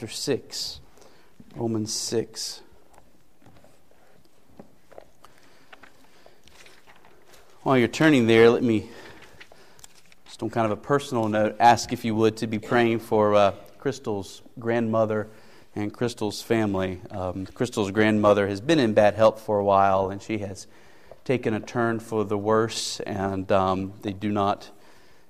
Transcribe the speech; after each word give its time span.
chapter 0.00 0.14
6. 0.14 0.80
Romans 1.56 1.92
6. 1.92 2.62
While 7.64 7.76
you're 7.76 7.86
turning 7.86 8.26
there, 8.26 8.48
let 8.48 8.62
me, 8.62 8.88
just 10.24 10.42
on 10.42 10.48
kind 10.48 10.64
of 10.64 10.70
a 10.70 10.80
personal 10.80 11.28
note, 11.28 11.54
ask 11.60 11.92
if 11.92 12.06
you 12.06 12.14
would 12.14 12.38
to 12.38 12.46
be 12.46 12.58
praying 12.58 13.00
for 13.00 13.34
uh, 13.34 13.52
Crystal's 13.76 14.40
grandmother 14.58 15.28
and 15.76 15.92
Crystal's 15.92 16.40
family. 16.40 17.02
Um, 17.10 17.44
Crystal's 17.44 17.90
grandmother 17.90 18.48
has 18.48 18.62
been 18.62 18.78
in 18.78 18.94
bad 18.94 19.16
health 19.16 19.42
for 19.42 19.58
a 19.58 19.64
while, 19.64 20.08
and 20.08 20.22
she 20.22 20.38
has 20.38 20.66
taken 21.26 21.52
a 21.52 21.60
turn 21.60 22.00
for 22.00 22.24
the 22.24 22.38
worse, 22.38 23.00
and 23.00 23.52
um, 23.52 23.92
they 24.00 24.14
do 24.14 24.32
not 24.32 24.70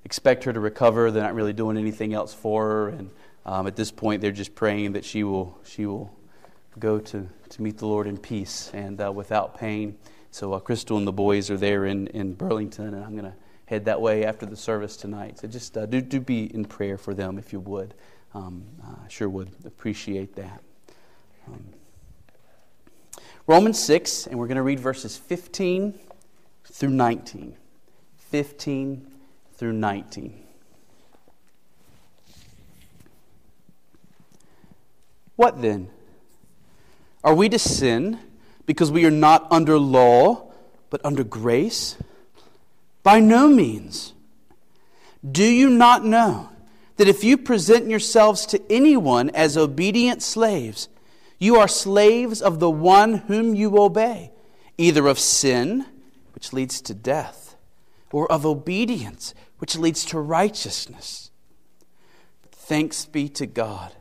expect 0.05 0.45
her 0.45 0.53
to 0.53 0.61
recover. 0.61 1.11
They're 1.11 1.23
not 1.23 1.35
really 1.35 1.51
doing 1.51 1.75
anything 1.75 2.13
else 2.13 2.33
for 2.33 2.69
her, 2.69 2.87
and 2.87 3.09
um, 3.45 3.67
at 3.67 3.75
this 3.75 3.91
point, 3.91 4.21
they're 4.21 4.31
just 4.31 4.55
praying 4.55 4.93
that 4.93 5.05
she 5.05 5.23
will 5.23 5.57
she 5.63 5.85
will 5.85 6.11
go 6.79 6.99
to, 6.99 7.27
to 7.49 7.61
meet 7.61 7.77
the 7.77 7.85
Lord 7.85 8.07
in 8.07 8.17
peace 8.17 8.71
and 8.73 9.01
uh, 9.01 9.11
without 9.11 9.57
pain. 9.57 9.97
So 10.31 10.53
uh, 10.53 10.59
Crystal 10.59 10.97
and 10.97 11.05
the 11.05 11.11
boys 11.11 11.49
are 11.51 11.57
there 11.57 11.85
in, 11.85 12.07
in 12.07 12.33
Burlington, 12.33 12.93
and 12.93 13.03
I'm 13.03 13.11
going 13.11 13.25
to 13.25 13.33
head 13.65 13.85
that 13.85 13.99
way 13.99 14.25
after 14.25 14.45
the 14.45 14.55
service 14.55 14.95
tonight. 14.95 15.39
So 15.39 15.47
just 15.47 15.77
uh, 15.77 15.85
do, 15.85 16.01
do 16.01 16.19
be 16.19 16.53
in 16.53 16.65
prayer 16.65 16.97
for 16.97 17.13
them 17.13 17.37
if 17.37 17.51
you 17.51 17.59
would. 17.59 17.93
Um, 18.33 18.63
I 18.83 19.09
sure 19.09 19.27
would 19.27 19.49
appreciate 19.65 20.35
that. 20.35 20.61
Um, 21.47 21.65
Romans 23.47 23.83
6, 23.83 24.27
and 24.27 24.39
we're 24.39 24.47
going 24.47 24.55
to 24.55 24.61
read 24.61 24.79
verses 24.79 25.17
15 25.17 25.99
through 26.65 26.89
19. 26.89 27.57
15 28.17 29.11
through 29.55 29.73
19. 29.73 30.43
What 35.41 35.61
then? 35.61 35.89
Are 37.23 37.33
we 37.33 37.49
to 37.49 37.57
sin? 37.57 38.19
because 38.71 38.89
we 38.89 39.05
are 39.05 39.11
not 39.11 39.51
under 39.51 39.77
law, 39.77 40.49
but 40.89 41.03
under 41.03 41.25
grace? 41.25 41.97
By 43.03 43.19
no 43.19 43.49
means. 43.49 44.13
Do 45.29 45.43
you 45.43 45.69
not 45.69 46.05
know 46.05 46.49
that 46.95 47.09
if 47.09 47.21
you 47.21 47.37
present 47.37 47.89
yourselves 47.89 48.45
to 48.45 48.61
anyone 48.71 49.29
as 49.31 49.57
obedient 49.57 50.21
slaves, 50.23 50.87
you 51.37 51.57
are 51.57 51.67
slaves 51.67 52.41
of 52.41 52.59
the 52.59 52.69
one 52.69 53.15
whom 53.15 53.55
you 53.55 53.77
obey, 53.77 54.31
either 54.77 55.07
of 55.07 55.19
sin, 55.19 55.85
which 56.33 56.53
leads 56.53 56.81
to 56.83 56.93
death, 56.93 57.57
or 58.11 58.31
of 58.31 58.45
obedience, 58.45 59.33
which 59.57 59.77
leads 59.77 60.05
to 60.05 60.19
righteousness? 60.19 61.29
Thanks 62.51 63.03
be 63.05 63.27
to 63.29 63.45
God 63.45 63.91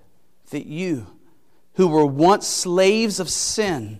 that 0.50 0.66
you, 0.66 1.06
who 1.80 1.88
were 1.88 2.04
once 2.04 2.46
slaves 2.46 3.18
of 3.18 3.30
sin, 3.30 3.98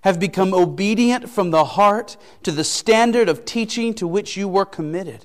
have 0.00 0.18
become 0.18 0.52
obedient 0.52 1.30
from 1.30 1.52
the 1.52 1.64
heart 1.64 2.16
to 2.42 2.50
the 2.50 2.64
standard 2.64 3.28
of 3.28 3.44
teaching 3.44 3.94
to 3.94 4.08
which 4.08 4.36
you 4.36 4.48
were 4.48 4.64
committed. 4.64 5.24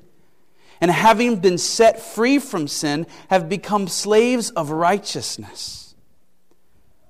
And 0.80 0.92
having 0.92 1.38
been 1.38 1.58
set 1.58 2.00
free 2.00 2.38
from 2.38 2.68
sin, 2.68 3.08
have 3.32 3.50
become 3.50 3.88
slaves 3.88 4.52
of 4.52 4.70
righteousness. 4.70 5.96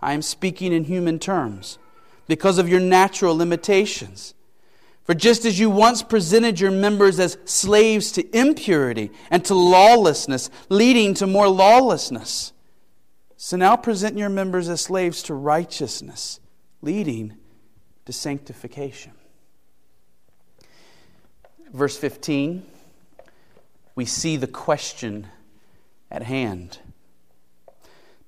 I 0.02 0.14
am 0.14 0.22
speaking 0.22 0.72
in 0.72 0.86
human 0.86 1.20
terms 1.20 1.78
because 2.28 2.58
of 2.58 2.70
your 2.70 2.80
natural 2.80 3.36
limitations. 3.36 4.36
For 5.04 5.14
just 5.14 5.44
as 5.44 5.60
you 5.60 5.70
once 5.70 6.02
presented 6.02 6.62
your 6.62 6.72
members 6.72 7.20
as 7.20 7.38
slaves 7.44 8.14
to 8.14 8.38
impurity 8.38 9.12
and 9.30 9.44
to 9.44 9.54
lawlessness, 9.54 10.50
leading 10.70 11.14
to 11.16 11.28
more 11.28 11.50
lawlessness, 11.50 12.54
so 13.44 13.58
now 13.58 13.76
present 13.76 14.20
your 14.20 14.30
members 14.30 14.70
as 14.70 14.82
slaves 14.82 15.24
to 15.24 15.34
righteousness, 15.34 16.40
leading 16.84 17.34
to 18.06 18.14
sanctification. 18.14 19.14
Verse 21.74 21.98
15, 21.98 22.64
we 23.96 24.06
see 24.06 24.38
the 24.38 24.46
question 24.46 25.26
at 26.12 26.22
hand. 26.22 26.78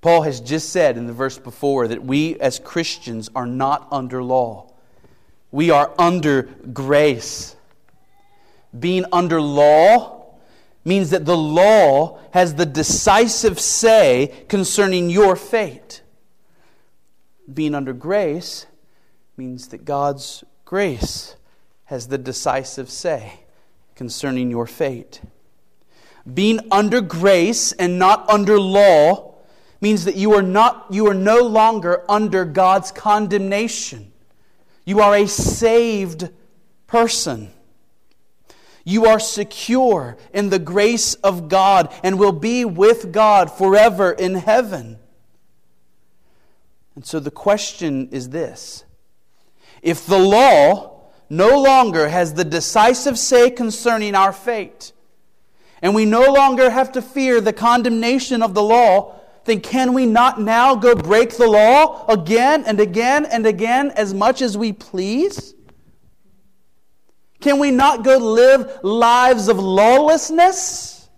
Paul 0.02 0.24
has 0.24 0.42
just 0.42 0.70
said 0.70 0.98
in 0.98 1.06
the 1.06 1.14
verse 1.14 1.38
before 1.38 1.88
that 1.90 2.04
we 2.04 2.40
as 2.40 2.58
Christians 2.58 3.30
are 3.36 3.46
not 3.46 3.88
under 3.92 4.24
law. 4.24 4.74
We 5.52 5.70
are 5.70 5.94
under 6.00 6.50
grace. 6.74 7.56
Being 8.78 9.06
under 9.12 9.40
law 9.40 10.23
means 10.86 11.10
that 11.12 11.26
the 11.26 11.38
law 11.38 12.20
has 12.32 12.56
the 12.56 12.66
decisive 12.66 13.60
say 13.60 14.46
concerning 14.50 15.10
your 15.10 15.36
fate. 15.36 16.02
Being 17.52 17.76
under 17.76 17.94
grace 17.94 18.66
means 19.38 19.68
that 19.70 19.86
God's 19.86 20.44
grace 20.66 21.36
has 21.86 22.08
the 22.08 22.18
decisive 22.18 22.90
say 22.90 23.42
concerning 23.96 24.50
your 24.50 24.66
fate. 24.66 25.22
Being 26.32 26.60
under 26.72 27.02
grace 27.02 27.72
and 27.74 28.00
not 28.00 28.28
under 28.30 28.60
law 28.60 29.36
means 29.82 30.06
that 30.06 30.16
you 30.16 30.34
are 30.34 30.42
not 30.42 30.88
you 30.90 31.08
are 31.08 31.14
no 31.14 31.42
longer 31.42 32.04
under 32.10 32.46
God's 32.46 32.92
condemnation. 32.92 34.14
You 34.86 35.02
are 35.02 35.16
a 35.16 35.28
saved 35.28 36.30
person. 36.88 37.52
You 38.84 39.06
are 39.06 39.20
secure 39.20 40.18
in 40.34 40.50
the 40.50 40.60
grace 40.60 41.14
of 41.16 41.48
God 41.48 41.94
and 42.04 42.20
will 42.20 42.34
be 42.34 42.66
with 42.66 43.12
God 43.12 43.52
forever 43.52 44.12
in 44.12 44.36
heaven. 44.36 45.00
And 46.96 47.06
so 47.06 47.20
the 47.20 47.32
question 47.32 48.10
is 48.12 48.30
this 48.30 48.84
if 49.82 50.06
the 50.06 50.20
law 50.20 51.02
no 51.30 51.62
longer 51.62 52.10
has 52.10 52.34
the 52.34 52.44
decisive 52.44 53.18
say 53.18 53.50
concerning 53.50 54.16
our 54.16 54.34
fate, 54.34 54.92
and 55.82 55.96
we 55.96 56.06
no 56.06 56.32
longer 56.32 56.70
have 56.70 56.92
to 56.94 57.02
fear 57.02 57.42
the 57.42 57.54
condemnation 57.54 58.42
of 58.42 58.54
the 58.54 58.64
law, 58.64 59.20
then 59.46 59.60
can 59.60 59.94
we 59.94 60.06
not 60.06 60.40
now 60.40 60.76
go 60.76 60.96
break 60.96 61.38
the 61.38 61.48
law 61.48 62.06
again 62.08 62.64
and 62.66 62.80
again 62.80 63.26
and 63.26 63.46
again 63.46 63.92
as 63.92 64.14
much 64.14 64.42
as 64.42 64.58
we 64.58 64.72
please? 64.72 65.54
Can 67.44 67.60
we 67.60 67.72
not 67.72 68.06
go 68.06 68.18
live 68.20 68.80
lives 68.84 69.50
of 69.50 69.60
lawlessness 69.60 71.10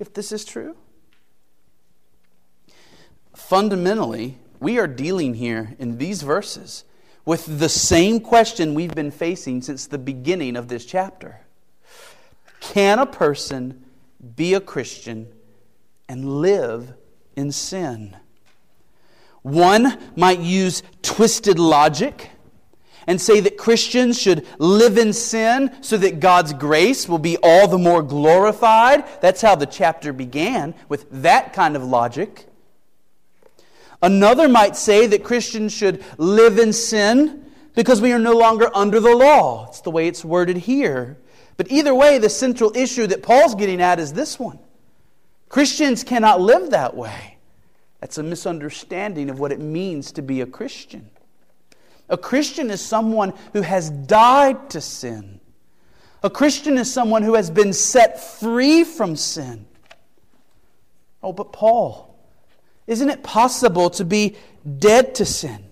if 0.00 0.12
this 0.12 0.32
is 0.32 0.44
true? 0.44 0.76
Fundamentally, 3.32 4.38
we 4.58 4.80
are 4.80 4.88
dealing 4.88 5.34
here 5.34 5.76
in 5.78 5.98
these 5.98 6.22
verses 6.22 6.82
with 7.24 7.60
the 7.60 7.68
same 7.68 8.18
question 8.18 8.74
we've 8.74 8.96
been 8.96 9.12
facing 9.12 9.62
since 9.62 9.86
the 9.86 9.96
beginning 9.96 10.56
of 10.56 10.66
this 10.66 10.84
chapter 10.84 11.38
Can 12.58 12.98
a 12.98 13.06
person 13.06 13.84
be 14.34 14.54
a 14.54 14.60
Christian 14.60 15.28
and 16.08 16.40
live 16.40 16.94
in 17.36 17.52
sin? 17.52 18.16
One 19.42 20.00
might 20.16 20.40
use 20.40 20.82
twisted 21.00 21.60
logic 21.60 22.31
and 23.06 23.20
say 23.20 23.40
that 23.40 23.56
Christians 23.56 24.20
should 24.20 24.46
live 24.58 24.98
in 24.98 25.12
sin 25.12 25.70
so 25.80 25.96
that 25.98 26.20
God's 26.20 26.52
grace 26.52 27.08
will 27.08 27.18
be 27.18 27.36
all 27.42 27.68
the 27.68 27.78
more 27.78 28.02
glorified. 28.02 29.04
That's 29.20 29.42
how 29.42 29.54
the 29.54 29.66
chapter 29.66 30.12
began, 30.12 30.74
with 30.88 31.06
that 31.22 31.52
kind 31.52 31.76
of 31.76 31.84
logic. 31.84 32.46
Another 34.02 34.48
might 34.48 34.76
say 34.76 35.06
that 35.06 35.24
Christians 35.24 35.72
should 35.72 36.04
live 36.18 36.58
in 36.58 36.72
sin 36.72 37.44
because 37.74 38.00
we 38.00 38.12
are 38.12 38.18
no 38.18 38.36
longer 38.36 38.68
under 38.74 39.00
the 39.00 39.14
law. 39.14 39.68
It's 39.68 39.80
the 39.80 39.90
way 39.90 40.08
it's 40.08 40.24
worded 40.24 40.56
here. 40.58 41.18
But 41.56 41.70
either 41.70 41.94
way, 41.94 42.18
the 42.18 42.28
central 42.28 42.76
issue 42.76 43.06
that 43.06 43.22
Paul's 43.22 43.54
getting 43.54 43.80
at 43.80 44.00
is 44.00 44.12
this 44.12 44.38
one 44.38 44.58
Christians 45.48 46.02
cannot 46.02 46.40
live 46.40 46.70
that 46.70 46.96
way. 46.96 47.38
That's 48.00 48.18
a 48.18 48.22
misunderstanding 48.24 49.30
of 49.30 49.38
what 49.38 49.52
it 49.52 49.60
means 49.60 50.10
to 50.12 50.22
be 50.22 50.40
a 50.40 50.46
Christian. 50.46 51.08
A 52.12 52.18
Christian 52.18 52.70
is 52.70 52.82
someone 52.82 53.32
who 53.54 53.62
has 53.62 53.88
died 53.88 54.68
to 54.70 54.82
sin. 54.82 55.40
A 56.22 56.28
Christian 56.28 56.76
is 56.76 56.92
someone 56.92 57.22
who 57.22 57.34
has 57.34 57.50
been 57.50 57.72
set 57.72 58.22
free 58.38 58.84
from 58.84 59.16
sin. 59.16 59.64
Oh, 61.22 61.32
but 61.32 61.52
Paul, 61.54 62.14
isn't 62.86 63.08
it 63.08 63.22
possible 63.22 63.88
to 63.90 64.04
be 64.04 64.36
dead 64.78 65.14
to 65.16 65.24
sin 65.24 65.64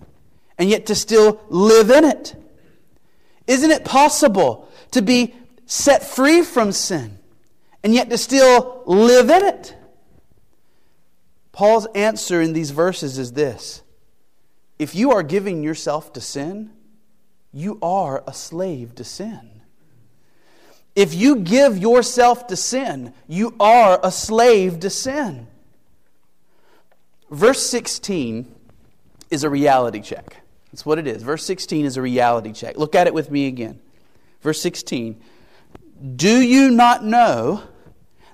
and 0.57 0.67
yet 0.67 0.87
to 0.87 0.95
still 0.95 1.39
live 1.49 1.91
in 1.91 2.05
it? 2.05 2.35
Isn't 3.45 3.69
it 3.69 3.85
possible 3.85 4.67
to 4.91 5.03
be 5.03 5.35
set 5.67 6.03
free 6.03 6.41
from 6.41 6.71
sin 6.71 7.19
and 7.83 7.93
yet 7.93 8.09
to 8.09 8.17
still 8.17 8.81
live 8.87 9.29
in 9.29 9.45
it? 9.45 9.75
Paul's 11.51 11.85
answer 11.93 12.41
in 12.41 12.53
these 12.53 12.71
verses 12.71 13.19
is 13.19 13.33
this 13.33 13.83
If 14.81 14.95
you 14.95 15.11
are 15.11 15.21
giving 15.21 15.61
yourself 15.61 16.11
to 16.13 16.21
sin, 16.21 16.71
you 17.53 17.77
are 17.83 18.23
a 18.25 18.33
slave 18.33 18.95
to 18.95 19.03
sin. 19.03 19.61
If 20.95 21.13
you 21.13 21.35
give 21.35 21.77
yourself 21.77 22.47
to 22.47 22.55
sin, 22.55 23.13
you 23.27 23.53
are 23.59 23.99
a 24.01 24.09
slave 24.11 24.79
to 24.79 24.89
sin. 24.89 25.45
verse 27.29 27.63
16 27.69 28.51
is 29.29 29.43
a 29.43 29.51
reality 29.51 30.01
check. 30.01 30.37
That's 30.71 30.83
what 30.83 30.97
it 30.97 31.05
is. 31.05 31.21
Verse 31.21 31.45
16 31.45 31.85
is 31.85 31.95
a 31.95 32.01
reality 32.01 32.51
check. 32.51 32.75
Look 32.75 32.95
at 32.95 33.05
it 33.05 33.13
with 33.13 33.29
me 33.29 33.45
again. 33.45 33.79
Verse 34.41 34.59
16 34.63 35.21
Do 36.15 36.41
you 36.41 36.71
not 36.71 37.05
know 37.05 37.61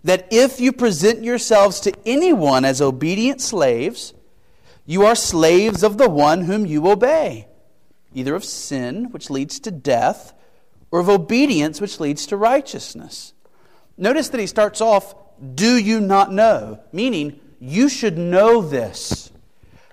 that 0.05 0.29
if 0.31 0.61
you 0.61 0.71
present 0.71 1.25
yourselves 1.25 1.81
to 1.81 1.93
anyone 2.05 2.63
as 2.63 2.79
obedient 2.79 3.41
slaves, 3.41 4.13
you 4.87 5.05
are 5.05 5.15
slaves 5.15 5.83
of 5.83 5.97
the 5.97 6.09
one 6.09 6.43
whom 6.43 6.65
you 6.65 6.89
obey, 6.89 7.47
either 8.13 8.33
of 8.33 8.45
sin, 8.45 9.11
which 9.11 9.29
leads 9.29 9.59
to 9.59 9.69
death, 9.69 10.33
or 10.89 11.01
of 11.01 11.09
obedience, 11.09 11.81
which 11.81 11.99
leads 11.99 12.25
to 12.27 12.37
righteousness? 12.37 13.33
Notice 13.97 14.29
that 14.29 14.39
he 14.39 14.47
starts 14.47 14.79
off, 14.79 15.13
Do 15.53 15.77
you 15.77 15.99
not 15.99 16.31
know? 16.31 16.79
Meaning, 16.93 17.39
you 17.59 17.89
should 17.89 18.17
know 18.17 18.61
this. 18.61 19.29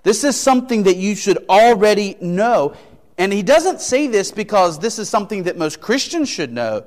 This 0.04 0.22
is 0.22 0.38
something 0.38 0.84
that 0.84 0.96
you 0.96 1.16
should 1.16 1.38
already 1.48 2.16
know. 2.20 2.76
And 3.18 3.32
he 3.32 3.42
doesn't 3.42 3.80
say 3.80 4.06
this 4.06 4.30
because 4.30 4.78
this 4.78 5.00
is 5.00 5.08
something 5.08 5.44
that 5.44 5.58
most 5.58 5.80
Christians 5.80 6.28
should 6.28 6.52
know. 6.52 6.84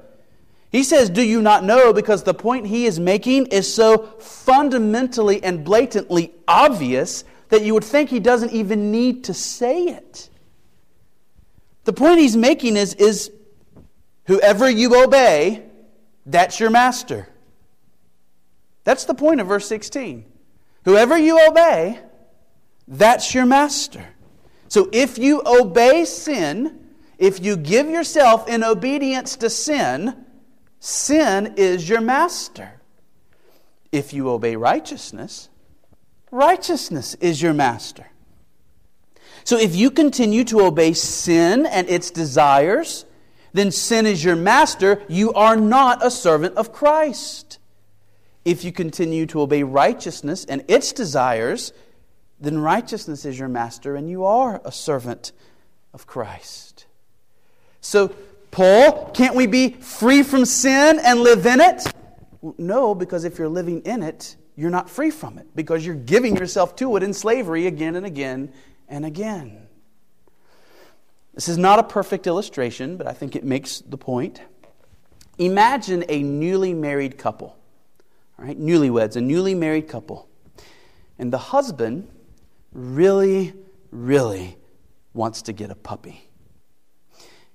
He 0.71 0.83
says, 0.83 1.09
Do 1.09 1.24
you 1.24 1.42
not 1.42 1.65
know? 1.65 1.92
Because 1.92 2.24
the 2.24 2.33
point 2.33 2.68
he 2.68 2.86
is 2.86 3.01
making 3.01 3.48
is 3.48 3.74
so 3.74 3.98
fundamentally 4.19 5.44
and 5.44 5.65
blatantly 5.65 6.31
obvious 6.48 7.25
that 7.49 7.61
you 7.61 7.73
would 7.73 7.83
think 7.83 8.09
he 8.09 8.19
doesn't 8.19 8.51
even 8.51 8.91
need 8.91 9.23
to 9.25 9.33
say 9.33 9.85
it. 9.85 10.29
The 11.85 11.94
point 11.94 12.19
he's 12.19 12.35
making 12.35 12.75
is, 12.75 12.94
is 12.95 13.31
whoever 14.25 14.69
you 14.69 15.03
obey, 15.03 15.63
that's 16.25 16.59
your 16.59 16.69
master. 16.69 17.29
That's 18.83 19.05
the 19.05 19.13
point 19.13 19.41
of 19.41 19.47
verse 19.47 19.67
16. 19.67 20.25
Whoever 20.83 21.17
you 21.17 21.45
obey, 21.47 21.99
that's 22.88 23.33
your 23.33 23.45
master. 23.45 24.05
So 24.69 24.89
if 24.91 25.17
you 25.17 25.41
obey 25.45 26.05
sin, 26.05 26.88
if 27.17 27.44
you 27.44 27.57
give 27.57 27.89
yourself 27.89 28.47
in 28.47 28.63
obedience 28.63 29.35
to 29.38 29.49
sin, 29.49 30.25
sin 30.79 31.53
is 31.57 31.88
your 31.88 32.01
master. 32.01 32.81
If 33.91 34.13
you 34.13 34.29
obey 34.29 34.55
righteousness, 34.55 35.49
righteousness 36.31 37.15
is 37.15 37.41
your 37.41 37.53
master. 37.53 38.07
So 39.44 39.57
if 39.57 39.75
you 39.75 39.91
continue 39.91 40.44
to 40.45 40.62
obey 40.62 40.94
sin 40.94 41.65
and 41.65 41.89
its 41.89 42.12
desires, 42.12 43.06
then 43.53 43.71
sin 43.71 44.06
is 44.06 44.24
your 44.24 44.35
master. 44.35 45.01
You 45.07 45.33
are 45.33 45.56
not 45.56 46.06
a 46.06 46.12
servant 46.12 46.56
of 46.56 46.74
Christ. 46.74 47.59
If 48.44 48.63
you 48.63 48.71
continue 48.71 49.25
to 49.27 49.41
obey 49.41 49.63
righteousness 49.63 50.45
and 50.45 50.63
its 50.68 50.91
desires, 50.91 51.71
then 52.39 52.59
righteousness 52.59 53.25
is 53.25 53.39
your 53.39 53.47
master 53.47 53.95
and 53.95 54.09
you 54.09 54.25
are 54.25 54.62
a 54.63 54.71
servant 54.71 55.31
of 55.94 56.07
Christ. 56.07 56.85
So, 57.81 58.09
Paul, 58.51 59.12
can't 59.12 59.35
we 59.35 59.47
be 59.47 59.69
free 59.69 60.23
from 60.23 60.45
sin 60.45 61.00
and 61.01 61.21
live 61.21 61.45
in 61.45 61.62
it? 61.62 61.83
No, 62.57 62.94
because 62.95 63.23
if 63.23 63.39
you're 63.39 63.50
living 63.50 63.81
in 63.81 64.03
it, 64.03 64.35
you're 64.57 64.71
not 64.71 64.89
free 64.89 65.12
from 65.12 65.38
it 65.38 65.56
because 65.56 65.86
you're 65.86 65.95
giving 65.95 66.36
yourself 66.36 66.75
to 66.77 66.98
it 66.98 67.04
in 67.04 67.13
slavery 67.13 67.68
again 67.68 67.95
and 67.95 68.06
again 68.06 68.51
and 68.89 69.06
again. 69.06 69.68
This 71.36 71.48
is 71.48 71.59
not 71.59 71.77
a 71.77 71.83
perfect 71.83 72.25
illustration, 72.25 72.98
but 72.98 73.06
I 73.06 73.13
think 73.13 73.36
it 73.36 73.44
makes 73.44 73.80
the 73.80 73.98
point. 73.98 74.42
Imagine 75.38 76.04
a 76.09 76.24
newly 76.24 76.74
married 76.74 77.19
couple, 77.19 77.56
all 78.39 78.45
right, 78.45 78.59
newlyweds, 78.59 79.15
a 79.15 79.21
newly 79.21 79.54
married 79.54 79.88
couple. 79.88 80.27
And 81.19 81.31
the 81.31 81.38
husband 81.38 82.09
really, 82.71 83.54
really 83.92 84.57
wants 85.13 85.44
to 85.44 85.54
get 85.54 85.69
a 85.69 85.75
puppy. 85.75 86.26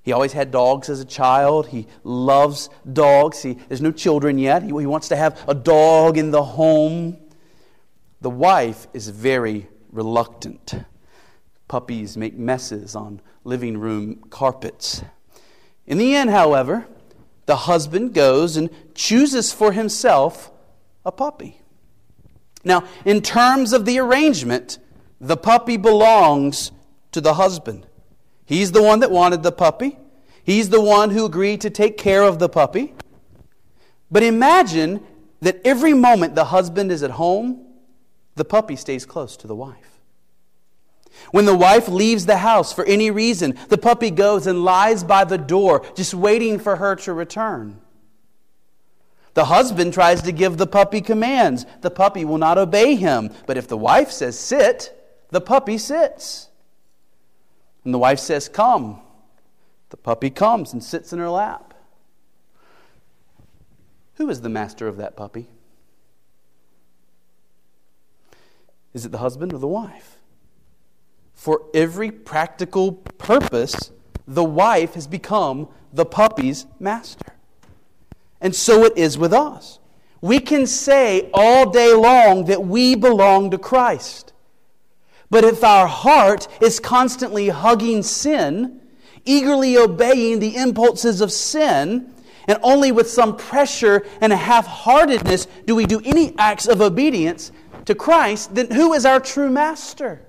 He 0.02 0.12
always 0.12 0.32
had 0.32 0.50
dogs 0.50 0.88
as 0.88 1.00
a 1.00 1.04
child. 1.04 1.68
He 1.68 1.86
loves 2.02 2.68
dogs. 2.92 3.42
He, 3.42 3.54
there's 3.68 3.80
no 3.80 3.92
children 3.92 4.36
yet. 4.38 4.62
He, 4.62 4.68
he 4.68 4.86
wants 4.86 5.08
to 5.08 5.16
have 5.16 5.42
a 5.46 5.54
dog 5.54 6.18
in 6.18 6.32
the 6.32 6.42
home. 6.42 7.18
The 8.20 8.30
wife 8.30 8.88
is 8.92 9.08
very 9.08 9.68
reluctant. 9.92 10.74
Puppies 11.68 12.16
make 12.16 12.36
messes 12.36 12.96
on 12.96 13.20
living 13.44 13.78
room 13.78 14.24
carpets. 14.28 15.02
In 15.86 15.98
the 15.98 16.14
end, 16.14 16.30
however, 16.30 16.86
the 17.46 17.56
husband 17.56 18.14
goes 18.14 18.56
and 18.56 18.70
chooses 18.94 19.52
for 19.52 19.72
himself 19.72 20.50
a 21.04 21.12
puppy. 21.12 21.60
Now, 22.64 22.84
in 23.04 23.22
terms 23.22 23.72
of 23.72 23.84
the 23.84 23.98
arrangement, 23.98 24.78
the 25.20 25.36
puppy 25.36 25.76
belongs 25.76 26.72
to 27.12 27.20
the 27.20 27.34
husband. 27.34 27.86
He's 28.52 28.70
the 28.70 28.82
one 28.82 29.00
that 29.00 29.10
wanted 29.10 29.42
the 29.42 29.50
puppy. 29.50 29.96
He's 30.44 30.68
the 30.68 30.78
one 30.78 31.08
who 31.08 31.24
agreed 31.24 31.62
to 31.62 31.70
take 31.70 31.96
care 31.96 32.22
of 32.22 32.38
the 32.38 32.50
puppy. 32.50 32.92
But 34.10 34.22
imagine 34.22 35.02
that 35.40 35.62
every 35.64 35.94
moment 35.94 36.34
the 36.34 36.44
husband 36.44 36.92
is 36.92 37.02
at 37.02 37.12
home, 37.12 37.64
the 38.34 38.44
puppy 38.44 38.76
stays 38.76 39.06
close 39.06 39.38
to 39.38 39.46
the 39.46 39.54
wife. 39.54 40.02
When 41.30 41.46
the 41.46 41.56
wife 41.56 41.88
leaves 41.88 42.26
the 42.26 42.36
house 42.36 42.74
for 42.74 42.84
any 42.84 43.10
reason, 43.10 43.58
the 43.70 43.78
puppy 43.78 44.10
goes 44.10 44.46
and 44.46 44.66
lies 44.66 45.02
by 45.02 45.24
the 45.24 45.38
door, 45.38 45.82
just 45.96 46.12
waiting 46.12 46.58
for 46.58 46.76
her 46.76 46.94
to 46.96 47.14
return. 47.14 47.80
The 49.32 49.46
husband 49.46 49.94
tries 49.94 50.20
to 50.20 50.32
give 50.32 50.58
the 50.58 50.66
puppy 50.66 51.00
commands. 51.00 51.64
The 51.80 51.90
puppy 51.90 52.26
will 52.26 52.36
not 52.36 52.58
obey 52.58 52.96
him. 52.96 53.30
But 53.46 53.56
if 53.56 53.66
the 53.66 53.78
wife 53.78 54.10
says, 54.10 54.38
sit, 54.38 54.94
the 55.30 55.40
puppy 55.40 55.78
sits. 55.78 56.50
And 57.84 57.92
the 57.92 57.98
wife 57.98 58.18
says, 58.18 58.48
Come. 58.48 59.00
The 59.90 59.96
puppy 59.96 60.30
comes 60.30 60.72
and 60.72 60.82
sits 60.82 61.12
in 61.12 61.18
her 61.18 61.28
lap. 61.28 61.74
Who 64.14 64.30
is 64.30 64.40
the 64.40 64.48
master 64.48 64.88
of 64.88 64.96
that 64.96 65.16
puppy? 65.16 65.48
Is 68.94 69.04
it 69.04 69.12
the 69.12 69.18
husband 69.18 69.52
or 69.52 69.58
the 69.58 69.66
wife? 69.66 70.18
For 71.34 71.62
every 71.74 72.10
practical 72.10 72.92
purpose, 72.92 73.90
the 74.26 74.44
wife 74.44 74.94
has 74.94 75.06
become 75.06 75.68
the 75.92 76.04
puppy's 76.04 76.66
master. 76.78 77.34
And 78.40 78.54
so 78.54 78.84
it 78.84 78.96
is 78.96 79.18
with 79.18 79.32
us. 79.32 79.78
We 80.20 80.38
can 80.38 80.66
say 80.66 81.30
all 81.34 81.70
day 81.70 81.92
long 81.92 82.44
that 82.46 82.64
we 82.64 82.94
belong 82.94 83.50
to 83.50 83.58
Christ. 83.58 84.31
But 85.32 85.44
if 85.44 85.64
our 85.64 85.86
heart 85.86 86.46
is 86.60 86.78
constantly 86.78 87.48
hugging 87.48 88.02
sin, 88.02 88.82
eagerly 89.24 89.78
obeying 89.78 90.40
the 90.40 90.56
impulses 90.56 91.22
of 91.22 91.32
sin, 91.32 92.12
and 92.46 92.58
only 92.62 92.92
with 92.92 93.08
some 93.08 93.38
pressure 93.38 94.04
and 94.20 94.30
a 94.30 94.36
half 94.36 94.66
heartedness 94.66 95.46
do 95.66 95.74
we 95.74 95.86
do 95.86 96.02
any 96.04 96.36
acts 96.36 96.68
of 96.68 96.82
obedience 96.82 97.50
to 97.86 97.94
Christ, 97.94 98.54
then 98.54 98.70
who 98.70 98.92
is 98.92 99.06
our 99.06 99.20
true 99.20 99.48
master? 99.48 100.20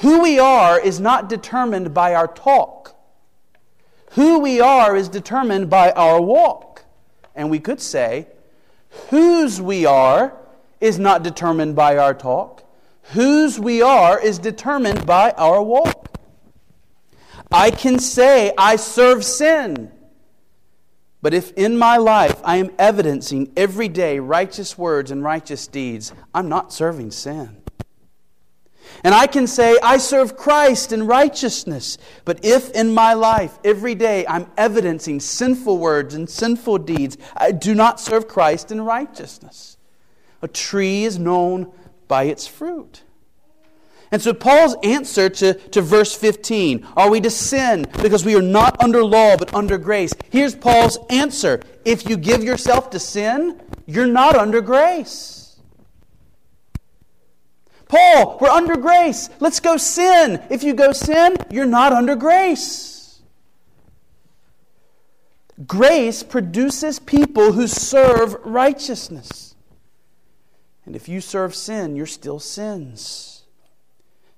Who 0.00 0.22
we 0.22 0.38
are 0.38 0.80
is 0.80 0.98
not 0.98 1.28
determined 1.28 1.92
by 1.92 2.14
our 2.14 2.28
talk. 2.28 2.96
Who 4.12 4.38
we 4.38 4.58
are 4.58 4.96
is 4.96 5.10
determined 5.10 5.68
by 5.68 5.90
our 5.90 6.18
walk. 6.18 6.86
And 7.34 7.50
we 7.50 7.58
could 7.58 7.82
say, 7.82 8.28
whose 9.10 9.60
we 9.60 9.84
are 9.84 10.34
is 10.80 10.98
not 10.98 11.22
determined 11.22 11.76
by 11.76 11.98
our 11.98 12.14
talk 12.14 12.62
whose 13.12 13.58
we 13.58 13.82
are 13.82 14.20
is 14.20 14.38
determined 14.38 15.06
by 15.06 15.30
our 15.32 15.62
walk. 15.62 16.18
I 17.50 17.70
can 17.70 17.98
say 17.98 18.52
I 18.58 18.76
serve 18.76 19.24
sin. 19.24 19.92
But 21.22 21.34
if 21.34 21.52
in 21.52 21.76
my 21.78 21.96
life 21.96 22.40
I 22.44 22.56
am 22.56 22.70
evidencing 22.78 23.52
every 23.56 23.88
day 23.88 24.18
righteous 24.18 24.76
words 24.76 25.10
and 25.10 25.22
righteous 25.22 25.66
deeds, 25.66 26.12
I'm 26.34 26.48
not 26.48 26.72
serving 26.72 27.10
sin. 27.10 27.62
And 29.02 29.14
I 29.14 29.26
can 29.26 29.46
say, 29.46 29.76
I 29.82 29.98
serve 29.98 30.36
Christ 30.36 30.92
in 30.92 31.06
righteousness. 31.06 31.98
But 32.24 32.44
if 32.44 32.70
in 32.70 32.94
my 32.94 33.14
life, 33.14 33.58
every 33.64 33.94
day, 33.94 34.26
I'm 34.26 34.46
evidencing 34.56 35.20
sinful 35.20 35.78
words 35.78 36.14
and 36.14 36.30
sinful 36.30 36.78
deeds, 36.78 37.16
I 37.36 37.52
do 37.52 37.74
not 37.74 38.00
serve 38.00 38.28
Christ 38.28 38.70
in 38.70 38.80
righteousness. 38.80 39.76
A 40.42 40.48
tree 40.48 41.04
is 41.04 41.18
known 41.18 41.72
by 42.08 42.24
its 42.24 42.46
fruit. 42.46 43.02
And 44.12 44.22
so, 44.22 44.32
Paul's 44.32 44.76
answer 44.84 45.28
to, 45.28 45.54
to 45.54 45.82
verse 45.82 46.14
15 46.14 46.86
are 46.96 47.10
we 47.10 47.20
to 47.20 47.30
sin 47.30 47.86
because 48.02 48.24
we 48.24 48.36
are 48.36 48.42
not 48.42 48.80
under 48.82 49.04
law 49.04 49.36
but 49.36 49.52
under 49.54 49.78
grace? 49.78 50.12
Here's 50.30 50.54
Paul's 50.54 50.98
answer 51.10 51.60
if 51.84 52.08
you 52.08 52.16
give 52.16 52.44
yourself 52.44 52.90
to 52.90 52.98
sin, 52.98 53.60
you're 53.86 54.06
not 54.06 54.36
under 54.36 54.60
grace. 54.60 55.36
Paul, 57.88 58.38
we're 58.40 58.48
under 58.48 58.76
grace. 58.76 59.30
Let's 59.38 59.60
go 59.60 59.76
sin. 59.76 60.42
If 60.50 60.64
you 60.64 60.74
go 60.74 60.92
sin, 60.92 61.36
you're 61.50 61.66
not 61.66 61.92
under 61.92 62.16
grace. 62.16 63.20
Grace 65.66 66.22
produces 66.22 66.98
people 66.98 67.52
who 67.52 67.66
serve 67.66 68.34
righteousness. 68.44 69.45
And 70.86 70.94
if 70.94 71.08
you 71.08 71.20
serve 71.20 71.54
sin, 71.54 71.96
you're 71.96 72.06
still 72.06 72.38
sins. 72.38 73.42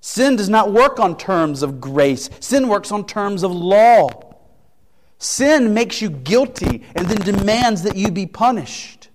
Sin 0.01 0.35
does 0.35 0.49
not 0.49 0.73
work 0.73 0.99
on 0.99 1.17
terms 1.17 1.61
of 1.61 1.79
grace, 1.79 2.29
sin 2.39 2.67
works 2.67 2.91
on 2.91 3.05
terms 3.05 3.43
of 3.43 3.51
law. 3.51 4.07
Sin 5.19 5.73
makes 5.73 6.01
you 6.01 6.09
guilty 6.09 6.83
and 6.95 7.07
then 7.07 7.19
demands 7.19 7.83
that 7.83 7.95
you 7.95 8.09
be 8.09 8.25
punished. 8.25 9.09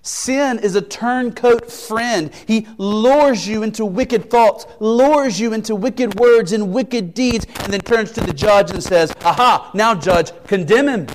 Sin 0.00 0.58
is 0.58 0.76
a 0.76 0.82
turncoat 0.82 1.72
friend. 1.72 2.30
He 2.46 2.68
lures 2.78 3.48
you 3.48 3.62
into 3.62 3.84
wicked 3.84 4.30
thoughts, 4.30 4.66
lures 4.78 5.40
you 5.40 5.54
into 5.54 5.74
wicked 5.74 6.20
words 6.20 6.52
and 6.52 6.72
wicked 6.72 7.14
deeds, 7.14 7.46
and 7.60 7.72
then 7.72 7.80
turns 7.80 8.12
to 8.12 8.20
the 8.20 8.32
judge 8.32 8.70
and 8.70 8.82
says, 8.82 9.14
Aha, 9.22 9.70
now, 9.74 9.94
judge, 9.94 10.30
condemn 10.44 10.88
him. 10.88 11.06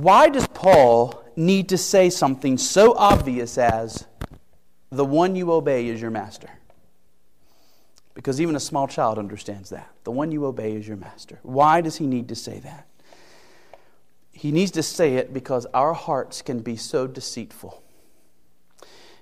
Why 0.00 0.30
does 0.30 0.46
Paul 0.48 1.22
need 1.36 1.68
to 1.68 1.76
say 1.76 2.08
something 2.08 2.56
so 2.56 2.94
obvious 2.96 3.58
as, 3.58 4.06
the 4.88 5.04
one 5.04 5.36
you 5.36 5.52
obey 5.52 5.88
is 5.88 6.00
your 6.00 6.10
master? 6.10 6.48
Because 8.14 8.40
even 8.40 8.56
a 8.56 8.60
small 8.60 8.88
child 8.88 9.18
understands 9.18 9.68
that. 9.70 9.90
The 10.04 10.10
one 10.10 10.32
you 10.32 10.46
obey 10.46 10.72
is 10.72 10.88
your 10.88 10.96
master. 10.96 11.38
Why 11.42 11.82
does 11.82 11.96
he 11.96 12.06
need 12.06 12.28
to 12.28 12.34
say 12.34 12.60
that? 12.60 12.86
He 14.32 14.52
needs 14.52 14.70
to 14.70 14.82
say 14.82 15.16
it 15.16 15.34
because 15.34 15.66
our 15.74 15.92
hearts 15.92 16.40
can 16.40 16.60
be 16.60 16.76
so 16.76 17.06
deceitful 17.06 17.82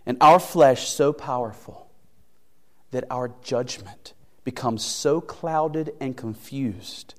and 0.07 0.17
our 0.21 0.39
flesh 0.39 0.89
so 0.89 1.13
powerful 1.13 1.91
that 2.93 3.03
our 3.11 3.33
judgment 3.43 4.15
becomes 4.45 4.85
so 4.85 5.21
clouded 5.21 5.93
and 6.01 6.17
confused 6.17 7.15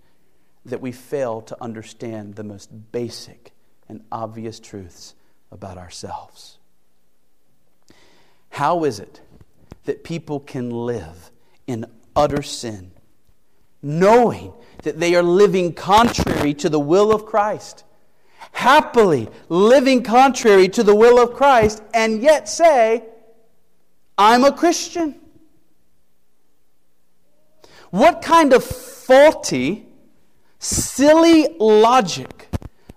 that 0.69 0.81
we 0.81 0.91
fail 0.91 1.41
to 1.41 1.57
understand 1.61 2.35
the 2.35 2.43
most 2.43 2.91
basic 2.91 3.53
and 3.87 4.03
obvious 4.11 4.59
truths 4.59 5.15
about 5.51 5.77
ourselves. 5.77 6.57
How 8.51 8.83
is 8.83 8.99
it 8.99 9.21
that 9.85 10.03
people 10.03 10.39
can 10.39 10.69
live 10.69 11.31
in 11.67 11.85
utter 12.15 12.41
sin, 12.41 12.91
knowing 13.81 14.53
that 14.83 14.99
they 14.99 15.15
are 15.15 15.23
living 15.23 15.73
contrary 15.73 16.53
to 16.55 16.69
the 16.69 16.79
will 16.79 17.11
of 17.11 17.25
Christ? 17.25 17.83
Happily 18.51 19.29
living 19.47 20.03
contrary 20.03 20.69
to 20.69 20.83
the 20.83 20.95
will 20.95 21.21
of 21.21 21.33
Christ, 21.35 21.81
and 21.93 22.21
yet 22.21 22.49
say, 22.49 23.03
I'm 24.17 24.43
a 24.43 24.51
Christian. 24.51 25.15
What 27.91 28.21
kind 28.21 28.53
of 28.53 28.63
faulty 28.63 29.88
Silly 30.59 31.47
logic 31.57 32.49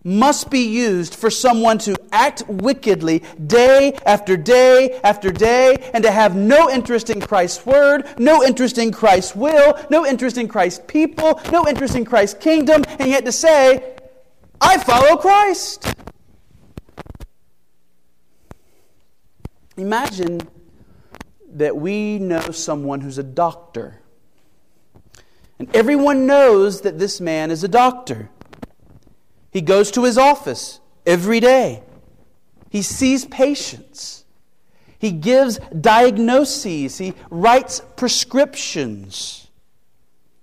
must 0.05 0.51
be 0.51 0.67
used 0.67 1.15
for 1.15 1.31
someone 1.31 1.79
to 1.79 1.97
act 2.11 2.43
wickedly 2.49 3.23
day 3.47 3.97
after 4.05 4.37
day 4.37 5.01
after 5.05 5.31
day 5.31 5.91
and 5.95 6.03
to 6.03 6.11
have 6.11 6.35
no 6.35 6.69
interest 6.69 7.09
in 7.09 7.21
Christ's 7.21 7.65
word, 7.65 8.05
no 8.19 8.43
interest 8.43 8.79
in 8.79 8.91
Christ's 8.91 9.37
will, 9.37 9.79
no 9.91 10.05
interest 10.05 10.39
in 10.39 10.49
Christ's 10.49 10.85
people, 10.89 11.41
no 11.53 11.69
interest 11.69 11.95
in 11.95 12.05
Christ's 12.05 12.39
kingdom, 12.43 12.85
and 12.99 13.09
yet 13.09 13.25
to 13.25 13.33
say, 13.33 13.95
I 14.61 14.79
follow 14.79 15.17
Christ. 15.17 15.87
Imagine 19.77 20.41
that 21.55 21.77
we 21.77 22.19
know 22.19 22.51
someone 22.51 23.01
who's 23.01 23.19
a 23.19 23.23
doctor 23.23 24.02
and 25.63 25.77
everyone 25.77 26.27
knows 26.27 26.81
that 26.81 26.99
this 26.99 27.21
man 27.21 27.53
is 27.53 27.63
a 27.63 27.69
doctor. 27.69 28.29
He 29.53 29.61
goes 29.61 29.93
to 29.93 30.03
his 30.03 30.19
office 30.19 30.81
every 31.07 31.39
day. 31.39 31.85
He 32.69 32.83
sees 32.83 33.27
patients. 33.27 34.25
He 34.99 35.13
gives 35.13 35.61
diagnoses. 35.81 36.99
He 36.99 37.15
writes 37.31 37.81
prescriptions. 37.95 39.47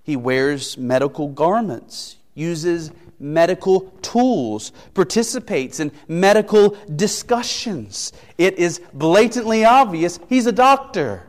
He 0.03 0.15
wears 0.15 0.77
medical 0.77 1.27
garments, 1.27 2.15
uses 2.33 2.89
medical 3.19 3.91
tools, 4.01 4.71
participates 4.93 5.81
in 5.81 5.91
medical 6.07 6.77
discussions. 6.95 8.13
It 8.37 8.57
is 8.57 8.79
blatantly 8.93 9.65
obvious 9.65 10.17
he's 10.29 10.45
a 10.45 10.53
doctor. 10.53 11.27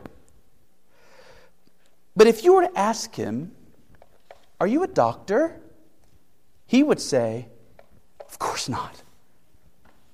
But 2.15 2.27
if 2.27 2.45
you 2.45 2.53
were 2.53 2.61
to 2.61 2.79
ask 2.79 3.13
him, 3.15 3.51
are 4.61 4.67
you 4.67 4.83
a 4.83 4.87
doctor? 4.87 5.59
He 6.67 6.83
would 6.83 7.01
say, 7.01 7.47
Of 8.29 8.37
course 8.37 8.69
not. 8.69 9.01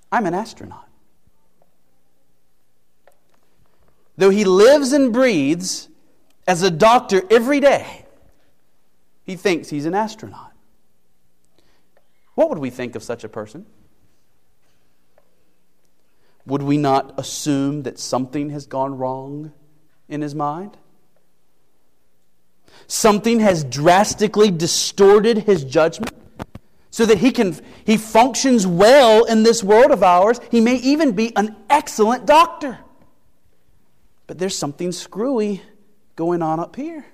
I'm 0.10 0.26
an 0.26 0.34
astronaut. 0.34 0.88
Though 4.16 4.30
he 4.30 4.46
lives 4.46 4.94
and 4.94 5.12
breathes 5.12 5.90
as 6.48 6.64
a 6.64 6.72
doctor 6.72 7.24
every 7.30 7.60
day, 7.60 8.06
he 9.26 9.36
thinks 9.36 9.70
he's 9.70 9.86
an 9.86 9.94
astronaut. 9.94 10.54
What 12.36 12.50
would 12.50 12.60
we 12.60 12.70
think 12.70 12.96
of 12.96 13.04
such 13.04 13.26
a 13.26 13.30
person? 13.30 13.66
Would 16.46 16.62
we 16.62 16.78
not 16.78 17.20
assume 17.20 17.84
that 17.84 18.00
something 18.00 18.52
has 18.52 18.66
gone 18.66 18.98
wrong 18.98 19.52
in 20.08 20.22
his 20.22 20.34
mind? 20.34 20.78
Something 22.88 23.42
has 23.42 23.64
drastically 23.66 24.50
distorted 24.50 25.40
his 25.40 25.64
judgment 25.64 26.16
so 26.90 27.06
that 27.06 27.18
he 27.18 27.32
can 27.32 27.56
he 27.86 27.98
functions 27.98 28.66
well 28.66 29.26
in 29.26 29.44
this 29.44 29.64
world 29.64 29.92
of 29.92 30.04
ours. 30.04 30.40
He 30.50 30.62
may 30.62 30.76
even 30.78 31.12
be 31.12 31.36
an 31.36 31.56
excellent 31.70 32.26
doctor. 32.26 32.80
But 34.26 34.40
there's 34.40 34.58
something 34.58 34.92
screwy 34.92 35.62
going 36.16 36.42
on 36.42 36.60
up 36.60 36.76
here. 36.76 37.06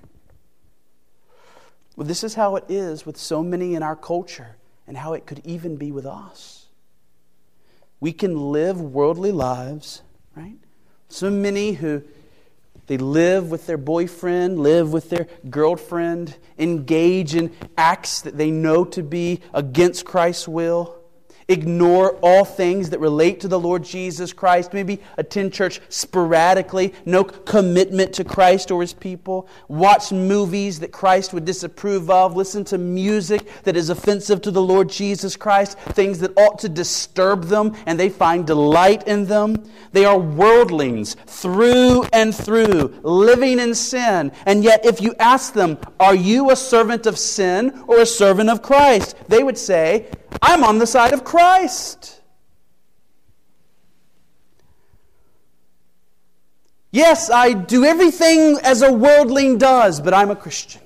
Well, 1.96 2.08
this 2.08 2.24
is 2.24 2.34
how 2.34 2.56
it 2.56 2.66
is 2.70 3.06
with 3.06 3.18
so 3.18 3.44
many 3.44 3.76
in 3.76 3.84
our 3.84 3.96
culture 3.96 4.56
and 4.88 4.98
how 4.98 5.14
it 5.14 5.26
could 5.26 5.42
even 5.46 5.78
be 5.78 5.92
with 5.92 6.06
us. 6.06 6.68
We 8.00 8.14
can 8.14 8.52
live 8.52 8.82
worldly 8.82 9.32
lives, 9.32 10.02
right? 10.36 10.58
So 11.08 11.30
many 11.30 11.74
who 11.74 12.04
they 12.88 12.98
live 12.98 13.50
with 13.50 13.66
their 13.66 13.78
boyfriend, 13.78 14.60
live 14.60 14.92
with 14.92 15.10
their 15.10 15.28
girlfriend, 15.50 16.38
engage 16.58 17.36
in 17.36 17.54
acts 17.78 18.22
that 18.22 18.38
they 18.38 18.52
know 18.52 18.84
to 18.86 19.04
be 19.04 19.42
against 19.54 20.06
Christ's 20.06 20.48
will 20.48 21.03
ignore 21.54 22.18
all 22.22 22.44
things 22.44 22.90
that 22.90 23.00
relate 23.00 23.40
to 23.40 23.48
the 23.48 23.60
Lord 23.60 23.84
Jesus 23.84 24.34
Christ, 24.34 24.74
maybe 24.74 25.00
attend 25.18 25.54
church 25.54 25.80
sporadically, 25.90 26.94
no 27.06 27.24
commitment 27.24 28.14
to 28.14 28.24
Christ 28.24 28.72
or 28.72 28.82
his 28.82 28.94
people, 28.94 29.48
watch 29.68 30.12
movies 30.12 30.80
that 30.82 30.92
Christ 30.92 31.34
would 31.34 31.46
disapprove 31.46 32.10
of, 32.10 32.36
listen 32.36 32.64
to 32.66 32.78
music 32.78 33.48
that 33.64 33.78
is 33.78 33.90
offensive 33.90 34.42
to 34.42 34.52
the 34.52 34.62
Lord 34.62 34.90
Jesus 34.90 35.38
Christ, 35.38 35.78
things 35.80 36.20
that 36.20 36.38
ought 36.38 36.60
to 36.60 36.70
disturb 36.70 37.46
them 37.46 37.76
and 37.86 38.00
they 38.00 38.10
find 38.10 38.46
delight 38.46 39.08
in 39.08 39.26
them. 39.26 39.64
They 39.92 40.06
are 40.06 40.20
worldlings 40.20 41.16
through 41.28 42.04
and 42.12 42.36
through, 42.36 43.00
living 43.04 43.60
in 43.60 43.74
sin. 43.76 44.32
And 44.46 44.64
yet, 44.64 44.86
if 44.86 45.02
you 45.02 45.16
ask 45.20 45.54
them, 45.54 45.78
Are 46.00 46.16
you 46.16 46.50
a 46.50 46.56
servant 46.56 47.06
of 47.06 47.18
sin 47.18 47.84
or 47.88 48.00
a 48.00 48.06
servant 48.06 48.50
of 48.50 48.62
Christ? 48.62 49.16
they 49.28 49.44
would 49.44 49.58
say, 49.58 50.08
I'm 50.42 50.64
on 50.64 50.80
the 50.80 50.88
side 50.88 51.14
of 51.14 51.24
Christ. 51.24 52.22
Yes, 56.92 57.30
I 57.32 57.54
do 57.54 57.84
everything 57.86 58.60
as 58.64 58.84
a 58.84 58.94
worldling 58.94 59.58
does, 59.58 60.00
but 60.00 60.14
I'm 60.14 60.30
a 60.30 60.36
Christian. 60.36 60.82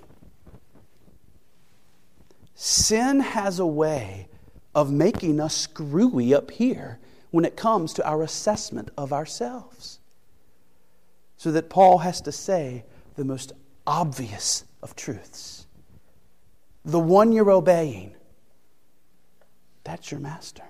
Sin 2.55 3.19
has 3.19 3.59
a 3.59 3.65
way 3.65 4.29
of 4.73 4.91
making 4.91 5.39
us 5.39 5.55
screwy 5.55 6.33
up 6.33 6.49
here 6.51 6.99
when 7.31 7.45
it 7.45 7.57
comes 7.57 7.93
to 7.93 8.07
our 8.07 8.23
assessment 8.23 8.89
of 8.97 9.11
ourselves. 9.11 9.99
So 11.35 11.51
that 11.51 11.69
Paul 11.69 11.99
has 11.99 12.21
to 12.21 12.31
say 12.31 12.85
the 13.15 13.25
most 13.25 13.51
obvious 13.85 14.63
of 14.81 14.95
truths. 14.95 15.67
The 16.85 16.99
one 16.99 17.31
you're 17.31 17.51
obeying 17.51 18.15
that's 19.87 20.11
your 20.11 20.19
master. 20.19 20.65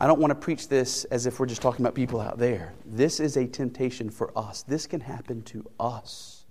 I 0.00 0.06
don't 0.06 0.20
want 0.20 0.30
to 0.30 0.36
preach 0.36 0.68
this 0.68 1.04
as 1.06 1.26
if 1.26 1.40
we're 1.40 1.46
just 1.46 1.60
talking 1.60 1.84
about 1.84 1.96
people 1.96 2.20
out 2.20 2.38
there. 2.38 2.72
This 2.86 3.18
is 3.18 3.36
a 3.36 3.48
temptation 3.48 4.10
for 4.10 4.30
us. 4.38 4.62
This 4.62 4.86
can 4.86 5.00
happen 5.00 5.42
to 5.42 5.68
us. 5.80 6.44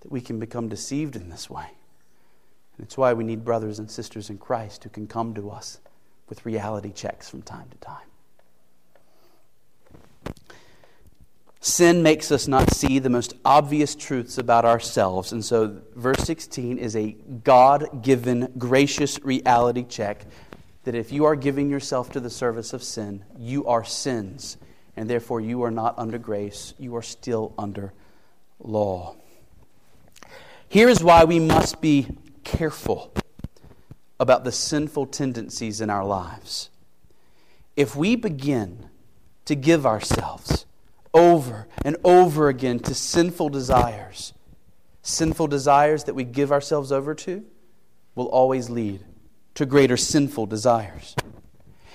That 0.00 0.10
we 0.10 0.20
can 0.20 0.40
become 0.40 0.68
deceived 0.68 1.14
in 1.14 1.28
this 1.28 1.48
way. 1.48 1.68
And 2.76 2.84
it's 2.84 2.98
why 2.98 3.12
we 3.12 3.22
need 3.22 3.44
brothers 3.44 3.78
and 3.78 3.88
sisters 3.88 4.30
in 4.30 4.38
Christ 4.38 4.82
who 4.82 4.90
can 4.90 5.06
come 5.06 5.32
to 5.34 5.50
us 5.50 5.78
with 6.28 6.44
reality 6.44 6.90
checks 6.92 7.28
from 7.28 7.42
time 7.42 7.68
to 7.70 7.78
time. 7.78 8.07
Sin 11.60 12.02
makes 12.04 12.30
us 12.30 12.46
not 12.46 12.72
see 12.72 12.98
the 12.98 13.10
most 13.10 13.34
obvious 13.44 13.94
truths 13.96 14.38
about 14.38 14.64
ourselves. 14.64 15.32
And 15.32 15.44
so, 15.44 15.80
verse 15.96 16.20
16 16.20 16.78
is 16.78 16.94
a 16.94 17.16
God 17.42 18.02
given, 18.02 18.52
gracious 18.56 19.18
reality 19.24 19.84
check 19.84 20.24
that 20.84 20.94
if 20.94 21.12
you 21.12 21.24
are 21.24 21.34
giving 21.34 21.68
yourself 21.68 22.12
to 22.12 22.20
the 22.20 22.30
service 22.30 22.72
of 22.72 22.82
sin, 22.82 23.24
you 23.36 23.66
are 23.66 23.84
sins. 23.84 24.56
And 24.96 25.10
therefore, 25.10 25.40
you 25.40 25.62
are 25.62 25.70
not 25.70 25.98
under 25.98 26.18
grace, 26.18 26.74
you 26.78 26.94
are 26.96 27.02
still 27.02 27.52
under 27.58 27.92
law. 28.60 29.16
Here 30.68 30.88
is 30.88 31.02
why 31.02 31.24
we 31.24 31.40
must 31.40 31.80
be 31.80 32.18
careful 32.44 33.12
about 34.20 34.44
the 34.44 34.52
sinful 34.52 35.06
tendencies 35.06 35.80
in 35.80 35.90
our 35.90 36.04
lives. 36.04 36.70
If 37.76 37.96
we 37.96 38.16
begin 38.16 38.90
to 39.44 39.54
give 39.54 39.86
ourselves 39.86 40.66
over 41.14 41.66
and 41.84 41.96
over 42.04 42.48
again 42.48 42.78
to 42.80 42.94
sinful 42.94 43.48
desires, 43.48 44.32
sinful 45.02 45.46
desires 45.46 46.04
that 46.04 46.14
we 46.14 46.24
give 46.24 46.52
ourselves 46.52 46.92
over 46.92 47.14
to 47.14 47.44
will 48.14 48.26
always 48.26 48.68
lead 48.68 49.04
to 49.54 49.66
greater 49.66 49.96
sinful 49.96 50.46
desires. 50.46 51.14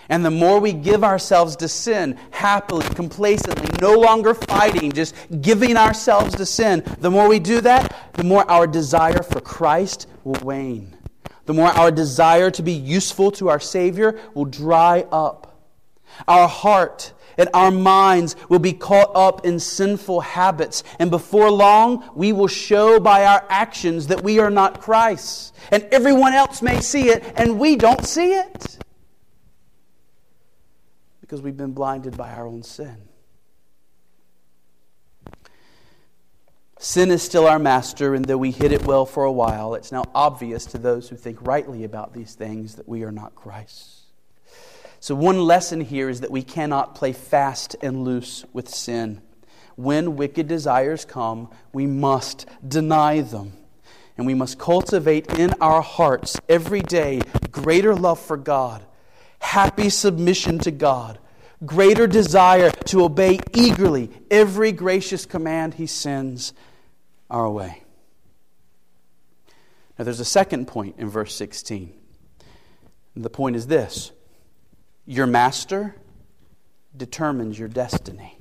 And 0.10 0.25
the 0.25 0.32
more 0.32 0.60
we 0.60 0.74
give 0.74 1.03
ourselves 1.03 1.55
to 1.58 1.67
sin, 1.67 2.20
happily, 2.32 2.86
complacently, 2.89 3.70
no 3.82 3.93
longer 3.93 4.34
fighting, 4.34 4.91
just 4.91 5.15
giving 5.41 5.77
ourselves 5.77 6.36
to 6.36 6.46
sin, 6.46 6.84
the 7.00 7.10
more 7.10 7.29
we 7.29 7.39
do 7.39 7.62
that, 7.62 8.12
the 8.13 8.24
more 8.24 8.50
our 8.51 8.67
desire 8.67 9.24
for 9.24 9.39
Christ 9.39 10.08
will 10.24 10.39
wane. 10.43 10.98
The 11.46 11.53
more 11.53 11.70
our 11.70 11.91
desire 11.91 12.51
to 12.51 12.63
be 12.63 12.74
useful 12.74 13.32
to 13.32 13.50
our 13.50 13.60
Savior 13.60 14.20
will 14.34 14.46
dry 14.46 15.05
up. 15.12 15.70
Our 16.27 16.48
heart 16.48 17.12
and 17.38 17.50
our 17.54 17.72
minds 17.72 18.36
will 18.50 18.60
be 18.60 18.74
caught 18.74 19.12
up 19.16 19.46
in 19.46 19.60
sinful 19.60 20.22
habits. 20.22 20.84
And 21.00 21.12
before 21.12 21.52
long, 21.52 22.10
we 22.16 22.34
will 22.34 22.48
show 22.48 23.00
by 23.00 23.25
our 23.25 23.46
actions 23.50 24.08
that 24.08 24.24
we 24.24 24.40
are 24.40 24.50
not 24.50 24.82
Christ. 24.82 25.56
And 25.72 25.84
everyone 25.92 26.34
else 26.34 26.62
may 26.62 26.80
see 26.80 27.10
it, 27.10 27.24
and 27.36 27.60
we 27.60 27.75
don't 27.75 28.06
see 28.06 28.34
it 28.34 28.78
because 31.34 31.42
we've 31.42 31.58
been 31.58 31.72
blinded 31.72 32.16
by 32.16 32.32
our 32.32 32.46
own 32.46 32.62
sin. 32.62 32.96
Sin 36.78 37.10
is 37.10 37.24
still 37.24 37.48
our 37.48 37.58
master, 37.58 38.13
and 38.13 38.25
though 38.25 38.38
we 38.38 38.52
hid 38.52 38.72
it 38.74 38.86
well 38.86 39.06
for 39.06 39.24
a 39.24 39.32
while, 39.32 39.74
it's 39.74 39.92
now 39.92 40.04
obvious 40.13 40.66
to 40.66 40.78
those 40.78 41.10
who 41.10 41.16
think 41.16 41.40
rightly 41.42 41.86
about 41.86 42.13
these 42.13 42.36
things 42.36 42.75
that 42.75 42.88
we 42.88 43.04
are 43.04 43.12
not 43.12 43.34
Christ. 43.34 44.02
So, 45.03 45.15
one 45.15 45.43
lesson 45.43 45.81
here 45.81 46.07
is 46.07 46.22
that 46.22 46.31
we 46.31 46.43
cannot 46.43 46.95
play 46.95 47.12
fast 47.12 47.75
and 47.81 48.05
loose 48.05 48.45
with 48.53 48.69
sin. 48.69 49.22
When 49.75 50.15
wicked 50.15 50.48
desires 50.48 51.03
come, 51.03 51.50
we 51.74 51.86
must 51.86 52.45
deny 52.65 53.19
them. 53.19 53.51
And 54.17 54.25
we 54.25 54.33
must 54.33 54.57
cultivate 54.57 55.38
in 55.38 55.55
our 55.60 55.81
hearts 55.81 56.39
every 56.48 56.79
day 56.79 57.19
greater 57.51 57.93
love 57.93 58.17
for 58.17 58.38
God, 58.38 58.86
happy 59.39 59.89
submission 59.89 60.60
to 60.60 60.72
God, 60.72 61.19
greater 61.65 62.07
desire 62.07 62.72
to 62.72 63.03
obey 63.03 63.41
eagerly 63.53 64.10
every 64.31 64.72
gracious 64.72 65.25
command 65.25 65.74
He 65.74 65.86
sends 65.86 66.53
our 67.29 67.50
way. 67.50 67.83
Now, 70.00 70.05
there's 70.05 70.22
a 70.22 70.24
second 70.39 70.69
point 70.69 70.95
in 70.98 71.10
verse 71.10 71.36
16. 71.36 71.91
And 73.15 73.25
the 73.25 73.29
point 73.29 73.57
is 73.57 73.67
this 73.67 74.13
your 75.05 75.27
master 75.27 75.95
determines 76.95 77.57
your 77.57 77.67
destiny. 77.67 78.38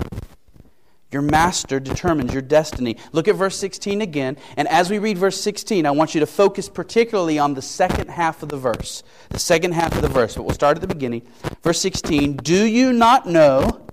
Your 1.10 1.22
master 1.22 1.78
determines 1.78 2.32
your 2.32 2.42
destiny. 2.42 2.96
Look 3.12 3.28
at 3.28 3.34
verse 3.34 3.56
16 3.58 4.00
again. 4.00 4.38
And 4.56 4.66
as 4.68 4.88
we 4.88 4.98
read 4.98 5.18
verse 5.18 5.38
16, 5.38 5.84
I 5.84 5.90
want 5.90 6.14
you 6.14 6.20
to 6.20 6.26
focus 6.26 6.70
particularly 6.70 7.38
on 7.38 7.52
the 7.52 7.60
second 7.60 8.08
half 8.08 8.42
of 8.42 8.48
the 8.48 8.56
verse. 8.56 9.02
The 9.28 9.38
second 9.38 9.72
half 9.72 9.94
of 9.94 10.00
the 10.00 10.08
verse, 10.08 10.34
but 10.34 10.44
we'll 10.44 10.54
start 10.54 10.78
at 10.78 10.80
the 10.80 10.86
beginning. 10.86 11.22
Verse 11.62 11.80
16 11.80 12.36
Do 12.38 12.64
you 12.64 12.94
not 12.94 13.26
know 13.26 13.86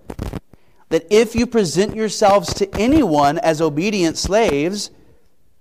that 0.88 1.06
if 1.10 1.36
you 1.36 1.46
present 1.46 1.94
yourselves 1.94 2.54
to 2.56 2.74
anyone 2.80 3.38
as 3.40 3.62
obedient 3.62 4.18
slaves, 4.18 4.90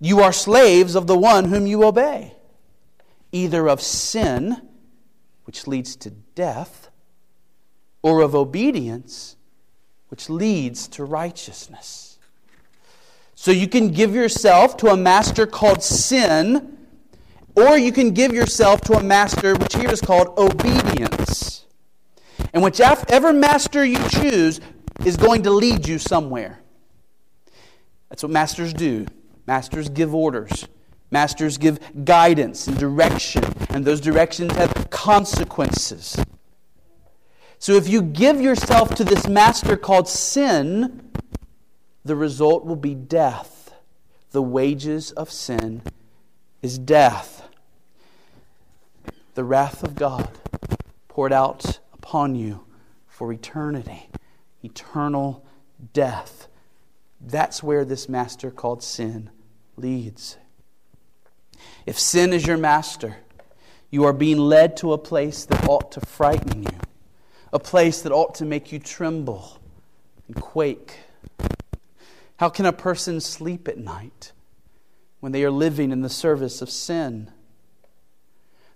you 0.00 0.20
are 0.20 0.33
slaves 0.33 0.94
of 0.94 1.09
the 1.09 1.18
one 1.18 1.46
whom 1.46 1.66
you 1.66 1.85
obey, 1.85 2.35
either 3.33 3.68
of 3.68 3.83
sin, 3.83 4.62
which 5.42 5.66
leads 5.66 5.96
to 5.96 6.11
death, 6.11 6.88
or 8.02 8.20
of 8.20 8.34
obedience, 8.34 9.37
which 10.08 10.30
leads 10.30 10.88
to 10.88 11.04
righteousness. 11.04 12.18
So 13.34 13.50
you 13.50 13.68
can 13.68 13.88
give 13.88 14.14
yourself 14.14 14.76
to 14.78 14.88
a 14.88 14.96
master 14.96 15.46
called 15.46 15.82
sin, 15.82 16.76
or 17.54 17.78
you 17.78 17.92
can 17.92 18.12
give 18.12 18.32
yourself 18.32 18.80
to 18.82 18.94
a 18.94 19.02
master 19.02 19.54
which 19.54 19.76
here 19.76 19.90
is 19.90 20.00
called 20.00 20.37
obedience. 20.38 21.64
And 22.52 22.62
whichever 22.62 23.32
master 23.32 23.84
you 23.84 23.98
choose 24.08 24.61
is 25.04 25.16
going 25.16 25.42
to 25.44 25.50
lead 25.50 25.87
you 25.87 25.98
somewhere. 25.98 26.61
That's 28.08 28.22
what 28.22 28.32
masters 28.32 28.72
do. 28.72 29.06
Masters 29.46 29.88
give 29.88 30.14
orders. 30.14 30.66
Masters 31.11 31.58
give 31.58 31.78
guidance 32.04 32.66
and 32.66 32.78
direction, 32.78 33.44
and 33.70 33.84
those 33.84 34.00
directions 34.00 34.52
have 34.56 34.90
consequences. 34.90 36.16
So 37.59 37.73
if 37.73 37.88
you 37.88 38.03
give 38.03 38.40
yourself 38.40 38.94
to 38.94 39.05
this 39.05 39.27
master 39.27 39.77
called 39.77 40.09
sin, 40.09 41.11
the 42.05 42.14
result 42.14 42.64
will 42.64 42.77
be 42.77 42.94
death. 42.94 43.75
The 44.31 44.42
wages 44.42 45.11
of 45.12 45.31
sin 45.31 45.83
is 46.62 46.79
death. 46.79 47.49
The 49.35 49.44
wrath 49.44 49.83
of 49.83 49.94
God 49.97 50.31
poured 51.09 51.33
out 51.33 51.81
upon 51.92 52.35
you 52.37 52.64
for 53.09 53.33
eternity, 53.33 54.09
eternal 54.62 55.44
death. 55.92 56.47
That's 57.21 57.62
where 57.62 57.85
this 57.85 58.09
master 58.09 58.53
called 58.53 58.83
sin 58.83 59.31
leads. 59.77 60.37
If 61.87 61.99
sin 61.99 62.33
is 62.33 62.47
your 62.47 62.57
master, 62.57 63.16
you 63.90 64.05
are 64.05 64.12
being 64.12 64.38
led 64.38 64.77
to 64.79 64.92
a 64.92 64.99
place 64.99 65.44
that 65.47 65.66
ought 65.66 65.90
to 65.92 66.01
frighten 66.01 66.62
you 66.62 66.79
a 67.52 67.58
place 67.58 68.02
that 68.02 68.12
ought 68.12 68.34
to 68.37 68.44
make 68.44 68.72
you 68.72 68.78
tremble 68.78 69.58
and 70.26 70.37
quake. 70.40 70.98
How 72.37 72.48
can 72.48 72.66
a 72.66 72.72
person 72.72 73.20
sleep 73.20 73.66
at 73.68 73.78
night 73.78 74.32
when 75.20 75.32
they 75.32 75.44
are 75.44 75.50
living 75.50 75.90
in 75.90 76.02
the 76.02 76.08
service 76.08 76.62
of 76.62 76.70
sin? 76.70 77.30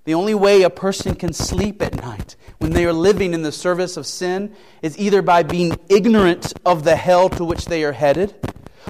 The 0.05 0.15
only 0.15 0.35
way 0.35 0.63
a 0.63 0.71
person 0.71 1.15
can 1.15 1.33
sleep 1.33 1.81
at 1.81 1.95
night 1.95 2.35
when 2.59 2.73
they 2.73 2.85
are 2.85 2.93
living 2.93 3.35
in 3.35 3.43
the 3.43 3.53
service 3.53 3.97
of 3.97 4.07
sin 4.07 4.55
is 4.83 4.99
either 4.99 5.23
by 5.23 5.45
being 5.45 5.79
ignorant 5.89 6.53
of 6.67 6.83
the 6.83 6.97
hell 6.97 7.29
to 7.31 7.45
which 7.45 7.67
they 7.67 7.85
are 7.85 7.93
headed 7.93 8.35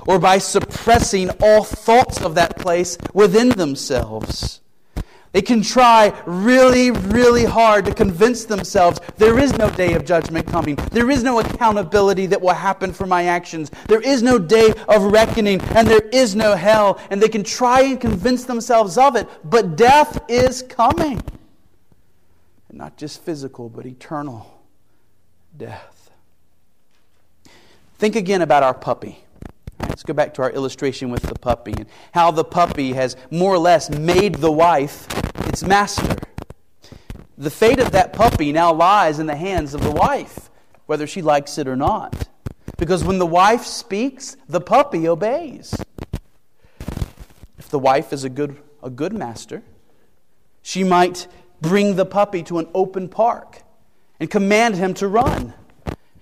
or 0.07 0.19
by 0.19 0.39
suppressing 0.39 1.29
all 1.43 1.65
thoughts 1.65 2.21
of 2.23 2.35
that 2.35 2.57
place 2.57 2.97
within 3.13 3.51
themselves. 3.51 4.61
They 5.33 5.41
can 5.41 5.63
try 5.63 6.13
really, 6.27 6.91
really 6.91 7.45
hard 7.45 7.87
to 7.87 7.95
convince 7.95 8.45
themselves 8.45 9.01
there 9.17 9.39
is 9.39 9.57
no 9.57 9.71
day 9.71 9.95
of 9.95 10.05
judgment 10.05 10.47
coming. 10.47 10.77
There 10.93 11.11
is 11.11 11.23
no 11.23 11.41
accountability 11.41 12.27
that 12.27 12.41
will 12.41 12.53
happen 12.53 12.93
for 12.93 13.07
my 13.07 13.25
actions. 13.25 13.71
There 13.89 14.03
is 14.03 14.23
no 14.23 14.39
day 14.39 14.75
of 14.89 15.05
reckoning, 15.05 15.63
and 15.75 15.89
there 15.89 16.07
is 16.13 16.37
no 16.37 16.55
hell. 16.55 17.01
And 17.11 17.21
they 17.21 17.29
can 17.29 17.43
try 17.43 17.81
and 17.81 18.01
convince 18.01 18.45
themselves 18.45 18.99
of 18.99 19.17
it, 19.17 19.27
but 19.43 19.77
death 19.77 20.23
is 20.29 20.63
coming. 20.63 21.23
And 22.69 22.79
not 22.79 22.99
just 22.99 23.23
physical, 23.23 23.71
but 23.71 23.87
eternal 23.87 24.61
death. 25.57 26.11
Think 27.97 28.17
again 28.17 28.43
about 28.43 28.63
our 28.63 28.75
puppy. 28.75 29.25
Let's 29.81 30.03
go 30.03 30.13
back 30.13 30.35
to 30.35 30.43
our 30.43 30.51
illustration 30.51 31.11
with 31.11 31.23
the 31.23 31.35
puppy 31.35 31.73
and 31.77 31.87
how 32.13 32.31
the 32.31 32.45
puppy 32.45 32.93
has 32.93 33.17
more 33.31 33.55
or 33.55 33.59
less 33.59 33.91
made 33.91 34.37
the 34.37 34.51
wife 34.51 35.07
its 35.49 35.63
master. 35.63 36.17
The 37.39 37.51
fate 37.51 37.81
of 37.81 37.93
that 37.93 38.13
puppy 38.13 38.53
now 38.53 38.73
lies 38.73 39.19
in 39.19 39.27
the 39.27 39.37
hands 39.37 39.75
of 39.75 39.83
the 39.83 39.91
wife, 39.91 40.51
whether 40.87 41.07
she 41.07 41.23
likes 41.23 41.59
it 41.59 41.67
or 41.67 41.77
not. 41.77 42.29
Because 42.79 43.05
when 43.05 43.19
the 43.19 43.27
wife 43.27 43.65
speaks, 43.65 44.37
the 44.49 44.61
puppy 44.61 45.09
obeys. 45.09 45.75
If 47.59 47.69
the 47.69 47.79
wife 47.79 48.13
is 48.13 48.25
a 48.25 48.29
good, 48.29 48.59
a 48.83 48.91
good 48.91 49.13
master, 49.13 49.63
she 50.63 50.85
might 50.85 51.27
bring 51.61 51.97
the 51.97 52.07
puppy 52.07 52.43
to 52.45 52.59
an 52.59 52.69
open 52.75 53.09
park 53.09 53.63
and 54.21 54.31
command 54.31 54.77
him 54.77 54.95
to 54.95 55.09
run. 55.09 55.55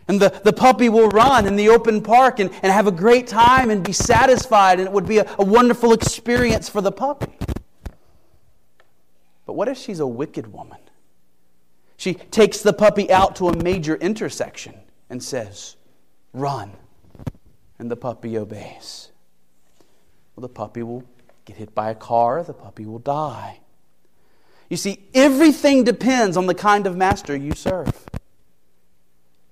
And 0.08 0.20
the, 0.20 0.40
the 0.42 0.52
puppy 0.52 0.88
will 0.88 1.08
run 1.08 1.46
in 1.46 1.56
the 1.56 1.68
open 1.68 2.02
park 2.02 2.40
and, 2.40 2.50
and 2.62 2.72
have 2.72 2.86
a 2.86 2.92
great 2.92 3.26
time 3.26 3.70
and 3.70 3.84
be 3.84 3.92
satisfied, 3.92 4.78
and 4.80 4.88
it 4.88 4.92
would 4.92 5.06
be 5.06 5.18
a, 5.18 5.36
a 5.38 5.44
wonderful 5.44 5.92
experience 5.92 6.68
for 6.68 6.80
the 6.80 6.90
puppy. 6.90 7.32
But 9.50 9.56
what 9.56 9.66
if 9.66 9.78
she's 9.78 9.98
a 9.98 10.06
wicked 10.06 10.52
woman? 10.52 10.78
She 11.96 12.14
takes 12.14 12.62
the 12.62 12.72
puppy 12.72 13.10
out 13.10 13.34
to 13.34 13.48
a 13.48 13.64
major 13.64 13.96
intersection 13.96 14.76
and 15.08 15.20
says, 15.20 15.74
Run. 16.32 16.70
and 17.76 17.90
the 17.90 17.96
puppy 17.96 18.38
obeys. 18.38 19.10
Well, 20.36 20.42
the 20.42 20.48
puppy 20.48 20.84
will 20.84 21.02
get 21.46 21.56
hit 21.56 21.74
by 21.74 21.90
a 21.90 21.96
car, 21.96 22.44
the 22.44 22.52
puppy 22.52 22.86
will 22.86 23.00
die. 23.00 23.58
You 24.68 24.76
see, 24.76 25.08
everything 25.14 25.82
depends 25.82 26.36
on 26.36 26.46
the 26.46 26.54
kind 26.54 26.86
of 26.86 26.96
master 26.96 27.34
you 27.34 27.52
serve. 27.56 28.06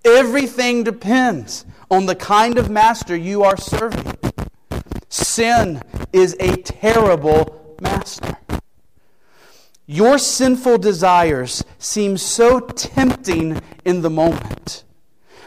Everything 0.05 0.85
depends 0.85 1.67
on 1.91 2.07
the 2.07 2.15
kind 2.15 2.57
of 2.57 2.71
master 2.71 3.17
you 3.17 3.43
are 3.43 3.57
serving. 3.57 4.17
Sin 5.09 5.83
is 6.13 6.37
a 6.39 6.55
terrible 6.59 7.77
master. 7.81 8.38
Your 9.91 10.19
sinful 10.19 10.79
desires 10.79 11.65
seem 11.79 12.19
so 12.19 12.61
tempting 12.61 13.61
in 13.87 14.03
the 14.03 14.11
moment. 14.11 14.85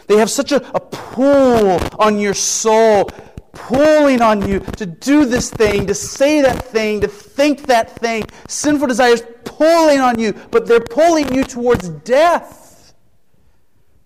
They 0.08 0.16
have 0.18 0.28
such 0.28 0.50
a, 0.50 0.56
a 0.74 0.80
pull 0.80 1.78
on 1.98 2.18
your 2.18 2.34
soul, 2.34 3.04
pulling 3.52 4.20
on 4.20 4.46
you 4.46 4.58
to 4.76 4.84
do 4.84 5.24
this 5.24 5.48
thing, 5.48 5.86
to 5.86 5.94
say 5.94 6.42
that 6.42 6.64
thing, 6.64 7.00
to 7.02 7.08
think 7.08 7.66
that 7.66 7.96
thing. 8.00 8.24
Sinful 8.48 8.88
desires 8.88 9.22
pulling 9.44 10.00
on 10.00 10.18
you, 10.18 10.32
but 10.50 10.66
they're 10.66 10.80
pulling 10.80 11.32
you 11.32 11.44
towards 11.44 11.88
death. 11.88 12.94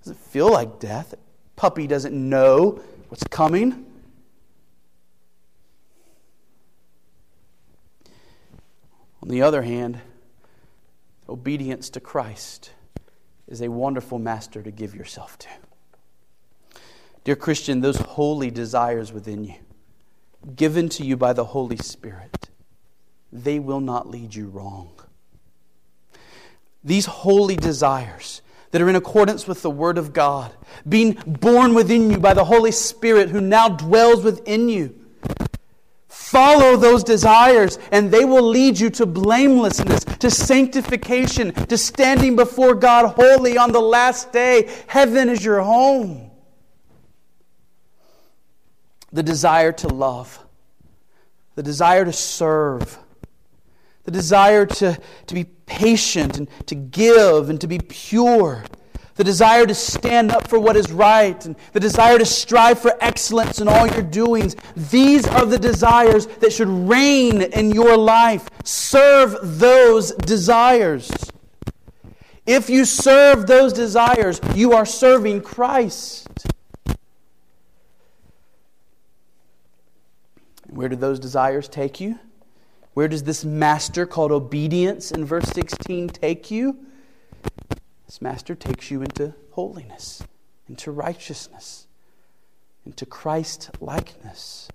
Does 0.05 0.13
it 0.13 0.19
feel 0.19 0.53
like 0.53 0.79
death? 0.79 1.15
puppy 1.57 1.87
doesn't 1.87 2.15
know 2.15 2.81
what's 3.09 3.25
coming. 3.25 3.87
On 9.23 9.29
the 9.29 9.43
other 9.43 9.63
hand, 9.63 9.99
obedience 11.29 11.91
to 11.91 12.01
Christ 12.01 12.71
is 13.49 13.61
a 13.61 13.69
wonderful 13.69 14.19
master 14.19 14.63
to 14.63 14.71
give 14.71 14.95
yourself 14.95 15.39
to. 15.39 15.49
Dear 17.25 17.37
Christian, 17.37 17.81
those 17.81 17.97
holy 17.97 18.51
desires 18.51 19.13
within 19.13 19.45
you, 19.45 19.57
given 20.55 20.89
to 20.91 21.05
you 21.05 21.17
by 21.17 21.33
the 21.33 21.45
Holy 21.45 21.77
Spirit, 21.77 22.51
they 23.33 23.59
will 23.59 23.81
not 23.81 24.09
lead 24.09 24.35
you 24.35 24.47
wrong. 24.47 24.93
These 26.85 27.07
holy 27.07 27.57
desires 27.57 28.43
that 28.71 28.81
are 28.81 28.89
in 28.89 28.97
accordance 28.97 29.47
with 29.47 29.63
the 29.63 29.71
Word 29.71 29.99
of 29.99 30.13
God, 30.13 30.53
being 30.89 31.13
born 31.27 31.75
within 31.75 32.11
you 32.11 32.19
by 32.19 32.35
the 32.35 32.45
Holy 32.45 32.73
Spirit 32.73 33.31
who 33.31 33.41
now 33.41 33.69
dwells 33.69 34.23
within 34.23 34.69
you. 34.69 35.06
Follow 36.27 36.77
those 36.77 37.05
desires, 37.05 37.79
and 37.93 38.11
they 38.11 38.25
will 38.25 38.43
lead 38.43 38.81
you 38.81 38.91
to 38.91 39.07
blamelessness, 39.07 40.03
to 40.19 40.29
sanctification, 40.29 41.53
to 41.53 41.79
standing 41.79 42.35
before 42.35 42.75
God 42.75 43.15
holy 43.15 43.57
on 43.57 43.71
the 43.71 43.81
last 43.81 44.33
day. 44.33 44.69
Heaven 44.89 45.29
is 45.29 45.45
your 45.45 45.61
home. 45.61 46.33
The 49.13 49.23
desire 49.23 49.71
to 49.71 49.87
love, 49.87 50.45
the 51.55 51.63
desire 51.63 52.05
to 52.05 52.13
serve, 52.13 52.99
the 54.03 54.11
desire 54.11 54.67
to, 54.67 54.99
to 55.29 55.35
be 55.35 55.45
patient 55.45 56.39
and 56.39 56.49
to 56.67 56.75
give 56.75 57.51
and 57.51 57.61
to 57.61 57.69
be 57.69 57.79
pure, 57.79 58.65
the 59.17 59.25
desire 59.25 59.67
to 59.67 59.75
stand 59.75 60.31
up 60.31 60.47
for 60.47 60.59
what 60.59 60.77
is 60.77 60.93
right, 60.93 61.45
and 61.45 61.57
the 61.73 61.81
desire 61.81 62.19
to 62.19 62.27
strive 62.27 62.79
for 62.79 62.95
excellence 63.01 63.61
in 63.61 63.69
all 63.69 63.87
your 63.87 64.03
doings. 64.03 64.57
These 64.77 65.27
are 65.27 65.47
the 65.47 65.59
desires 65.59 66.27
that 66.27 66.53
should 66.53 66.69
reign 66.69 67.43
in 67.43 67.71
your 67.73 67.97
life. 67.97 68.49
Serve 68.65 69.37
those 69.43 70.13
desires. 70.13 71.11
If 72.47 72.71
you 72.71 72.85
serve 72.85 73.47
those 73.47 73.73
desires, 73.73 74.41
you 74.55 74.73
are 74.73 74.87
serving 74.87 75.41
Christ. 75.41 76.47
Where 80.69 80.89
do 80.89 80.97
those 80.97 81.19
desires 81.19 81.69
take 81.69 82.01
you? 82.01 82.19
Where 82.93 83.09
does 83.09 83.25
this 83.25 83.45
master 83.45 84.07
called 84.07 84.31
obedience 84.31 85.11
in 85.11 85.25
verse 85.25 85.49
16 85.49 86.09
take 86.11 86.51
you? 86.51 86.86
Master 88.21 88.55
takes 88.55 88.91
you 88.91 89.03
into 89.03 89.35
holiness, 89.53 90.23
into 90.69 90.91
righteousness, 90.91 91.87
into 92.85 93.07
Christ 93.07 93.71
likeness. 93.81 94.69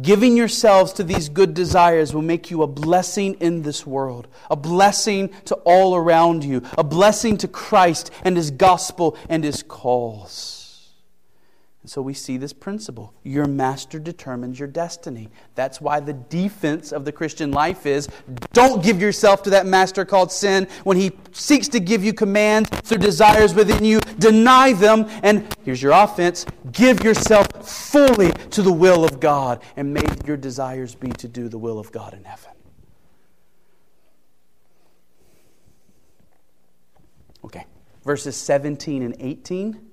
Giving 0.00 0.36
yourselves 0.36 0.94
to 0.94 1.04
these 1.04 1.28
good 1.28 1.52
desires 1.52 2.14
will 2.14 2.22
make 2.22 2.50
you 2.50 2.62
a 2.62 2.66
blessing 2.66 3.34
in 3.40 3.62
this 3.62 3.86
world, 3.86 4.26
a 4.50 4.56
blessing 4.56 5.28
to 5.44 5.54
all 5.56 5.94
around 5.94 6.44
you, 6.44 6.62
a 6.78 6.84
blessing 6.84 7.36
to 7.38 7.48
Christ 7.48 8.10
and 8.24 8.36
His 8.36 8.50
gospel 8.50 9.18
and 9.28 9.44
His 9.44 9.62
calls. 9.62 10.61
So 11.92 12.00
we 12.00 12.14
see 12.14 12.38
this 12.38 12.54
principle. 12.54 13.12
Your 13.22 13.44
master 13.44 13.98
determines 13.98 14.58
your 14.58 14.66
destiny. 14.66 15.28
That's 15.54 15.78
why 15.78 16.00
the 16.00 16.14
defense 16.14 16.90
of 16.90 17.04
the 17.04 17.12
Christian 17.12 17.50
life 17.50 17.84
is 17.84 18.08
don't 18.54 18.82
give 18.82 18.98
yourself 18.98 19.42
to 19.42 19.50
that 19.50 19.66
master 19.66 20.06
called 20.06 20.32
sin. 20.32 20.68
When 20.84 20.96
he 20.96 21.12
seeks 21.32 21.68
to 21.68 21.80
give 21.80 22.02
you 22.02 22.14
commands 22.14 22.70
through 22.70 22.96
desires 22.96 23.52
within 23.52 23.84
you, 23.84 24.00
deny 24.18 24.72
them. 24.72 25.04
And 25.22 25.54
here's 25.66 25.82
your 25.82 25.92
offense 25.92 26.46
give 26.72 27.04
yourself 27.04 27.46
fully 27.62 28.32
to 28.32 28.62
the 28.62 28.72
will 28.72 29.04
of 29.04 29.20
God. 29.20 29.62
And 29.76 29.92
may 29.92 30.06
your 30.24 30.38
desires 30.38 30.94
be 30.94 31.10
to 31.10 31.28
do 31.28 31.50
the 31.50 31.58
will 31.58 31.78
of 31.78 31.92
God 31.92 32.14
in 32.14 32.24
heaven. 32.24 32.52
Okay, 37.44 37.66
verses 38.02 38.34
17 38.34 39.02
and 39.02 39.14
18 39.20 39.91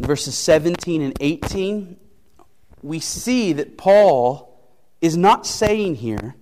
in 0.00 0.06
verses 0.06 0.34
17 0.34 1.02
and 1.02 1.14
18, 1.20 1.96
we 2.82 3.00
see 3.00 3.52
that 3.52 3.76
Paul 3.76 4.58
is 5.02 5.14
not 5.14 5.46
saying 5.46 5.96
here 5.96 6.34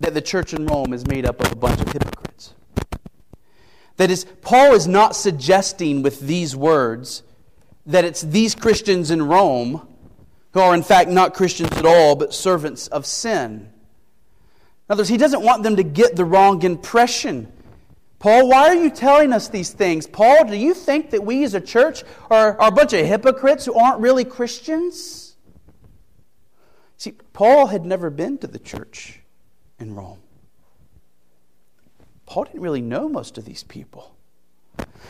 that 0.00 0.14
the 0.14 0.22
church 0.22 0.54
in 0.54 0.66
Rome 0.66 0.94
is 0.94 1.06
made 1.06 1.26
up 1.26 1.44
of 1.44 1.52
a 1.52 1.56
bunch 1.56 1.78
of 1.78 1.92
hypocrites. 1.92 2.54
That 3.98 4.10
is, 4.10 4.24
Paul 4.40 4.72
is 4.72 4.88
not 4.88 5.14
suggesting 5.14 6.02
with 6.02 6.20
these 6.20 6.56
words 6.56 7.22
that 7.84 8.06
it's 8.06 8.22
these 8.22 8.54
Christians 8.54 9.10
in 9.10 9.28
Rome 9.28 9.86
who 10.52 10.60
are, 10.60 10.74
in 10.74 10.82
fact, 10.82 11.10
not 11.10 11.34
Christians 11.34 11.76
at 11.76 11.84
all, 11.84 12.16
but 12.16 12.32
servants 12.32 12.88
of 12.88 13.04
sin. 13.04 13.70
In 14.88 14.92
other 14.92 15.02
words, 15.02 15.10
he 15.10 15.18
doesn't 15.18 15.42
want 15.42 15.64
them 15.64 15.76
to 15.76 15.82
get 15.82 16.16
the 16.16 16.24
wrong 16.24 16.62
impression 16.62 17.52
Paul, 18.20 18.50
why 18.50 18.68
are 18.68 18.74
you 18.74 18.90
telling 18.90 19.32
us 19.32 19.48
these 19.48 19.70
things? 19.70 20.06
Paul, 20.06 20.44
do 20.44 20.54
you 20.54 20.74
think 20.74 21.10
that 21.10 21.24
we 21.24 21.42
as 21.42 21.54
a 21.54 21.60
church 21.60 22.04
are, 22.30 22.60
are 22.60 22.68
a 22.68 22.70
bunch 22.70 22.92
of 22.92 23.04
hypocrites 23.04 23.64
who 23.64 23.74
aren't 23.74 23.98
really 24.00 24.26
Christians? 24.26 25.36
See, 26.98 27.12
Paul 27.32 27.68
had 27.68 27.86
never 27.86 28.10
been 28.10 28.36
to 28.38 28.46
the 28.46 28.58
church 28.58 29.20
in 29.78 29.94
Rome. 29.94 30.18
Paul 32.26 32.44
didn't 32.44 32.60
really 32.60 32.82
know 32.82 33.08
most 33.08 33.38
of 33.38 33.46
these 33.46 33.64
people. 33.64 34.14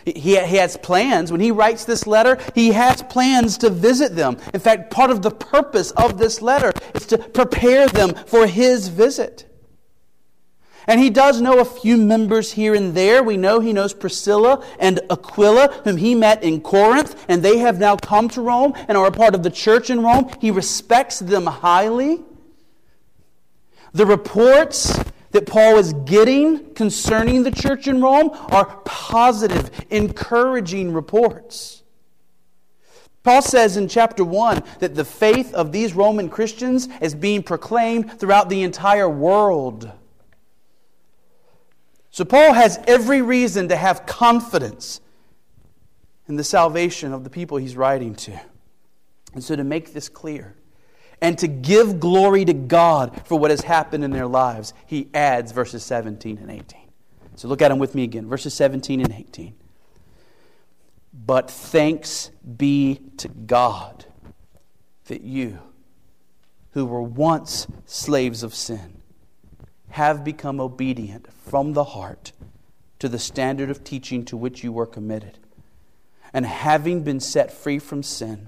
He, 0.04 0.12
he 0.12 0.34
has 0.34 0.76
plans. 0.76 1.32
When 1.32 1.40
he 1.40 1.50
writes 1.50 1.84
this 1.84 2.06
letter, 2.06 2.38
he 2.54 2.70
has 2.70 3.02
plans 3.02 3.58
to 3.58 3.70
visit 3.70 4.14
them. 4.14 4.36
In 4.54 4.60
fact, 4.60 4.92
part 4.92 5.10
of 5.10 5.22
the 5.22 5.32
purpose 5.32 5.90
of 5.90 6.16
this 6.16 6.40
letter 6.40 6.72
is 6.94 7.06
to 7.06 7.18
prepare 7.18 7.88
them 7.88 8.14
for 8.26 8.46
his 8.46 8.86
visit. 8.86 9.49
And 10.90 10.98
he 10.98 11.08
does 11.08 11.40
know 11.40 11.60
a 11.60 11.64
few 11.64 11.96
members 11.96 12.50
here 12.50 12.74
and 12.74 12.96
there. 12.96 13.22
We 13.22 13.36
know 13.36 13.60
he 13.60 13.72
knows 13.72 13.94
Priscilla 13.94 14.66
and 14.80 14.98
Aquila, 15.08 15.82
whom 15.84 15.96
he 15.96 16.16
met 16.16 16.42
in 16.42 16.60
Corinth, 16.60 17.26
and 17.28 17.44
they 17.44 17.58
have 17.58 17.78
now 17.78 17.94
come 17.94 18.28
to 18.30 18.42
Rome 18.42 18.72
and 18.88 18.98
are 18.98 19.06
a 19.06 19.12
part 19.12 19.36
of 19.36 19.44
the 19.44 19.50
church 19.50 19.88
in 19.88 20.02
Rome. 20.02 20.28
He 20.40 20.50
respects 20.50 21.20
them 21.20 21.46
highly. 21.46 22.24
The 23.92 24.04
reports 24.04 24.98
that 25.30 25.46
Paul 25.46 25.78
is 25.78 25.92
getting 25.92 26.74
concerning 26.74 27.44
the 27.44 27.52
church 27.52 27.86
in 27.86 28.00
Rome 28.00 28.30
are 28.32 28.80
positive, 28.84 29.70
encouraging 29.90 30.92
reports. 30.92 31.84
Paul 33.22 33.42
says 33.42 33.76
in 33.76 33.86
chapter 33.86 34.24
1 34.24 34.64
that 34.80 34.96
the 34.96 35.04
faith 35.04 35.54
of 35.54 35.70
these 35.70 35.94
Roman 35.94 36.28
Christians 36.28 36.88
is 37.00 37.14
being 37.14 37.44
proclaimed 37.44 38.18
throughout 38.18 38.48
the 38.48 38.64
entire 38.64 39.08
world. 39.08 39.92
So 42.10 42.24
Paul 42.24 42.52
has 42.52 42.78
every 42.86 43.22
reason 43.22 43.68
to 43.68 43.76
have 43.76 44.06
confidence 44.06 45.00
in 46.28 46.36
the 46.36 46.44
salvation 46.44 47.12
of 47.12 47.24
the 47.24 47.30
people 47.30 47.56
he's 47.56 47.76
writing 47.76 48.14
to. 48.14 48.40
And 49.32 49.42
so 49.42 49.54
to 49.54 49.64
make 49.64 49.92
this 49.92 50.08
clear, 50.08 50.56
and 51.20 51.38
to 51.38 51.46
give 51.46 52.00
glory 52.00 52.44
to 52.44 52.52
God 52.52 53.22
for 53.26 53.38
what 53.38 53.50
has 53.50 53.60
happened 53.60 54.04
in 54.04 54.10
their 54.10 54.26
lives, 54.26 54.72
he 54.86 55.08
adds 55.12 55.52
verses 55.52 55.84
17 55.84 56.38
and 56.38 56.50
18. 56.50 56.80
So 57.36 57.48
look 57.48 57.62
at 57.62 57.68
them 57.68 57.78
with 57.78 57.94
me 57.94 58.04
again, 58.04 58.26
verses 58.26 58.54
17 58.54 59.00
and 59.00 59.12
18. 59.12 59.54
But 61.12 61.50
thanks 61.50 62.30
be 62.56 63.00
to 63.18 63.28
God 63.28 64.06
that 65.06 65.22
you, 65.22 65.58
who 66.72 66.86
were 66.86 67.02
once 67.02 67.66
slaves 67.86 68.42
of 68.42 68.54
sin, 68.54 68.99
have 69.90 70.24
become 70.24 70.60
obedient 70.60 71.32
from 71.32 71.72
the 71.72 71.84
heart 71.84 72.32
to 72.98 73.08
the 73.08 73.18
standard 73.18 73.70
of 73.70 73.84
teaching 73.84 74.24
to 74.26 74.36
which 74.36 74.62
you 74.62 74.72
were 74.72 74.86
committed. 74.86 75.38
And 76.32 76.46
having 76.46 77.02
been 77.02 77.20
set 77.20 77.52
free 77.52 77.78
from 77.78 78.02
sin, 78.02 78.46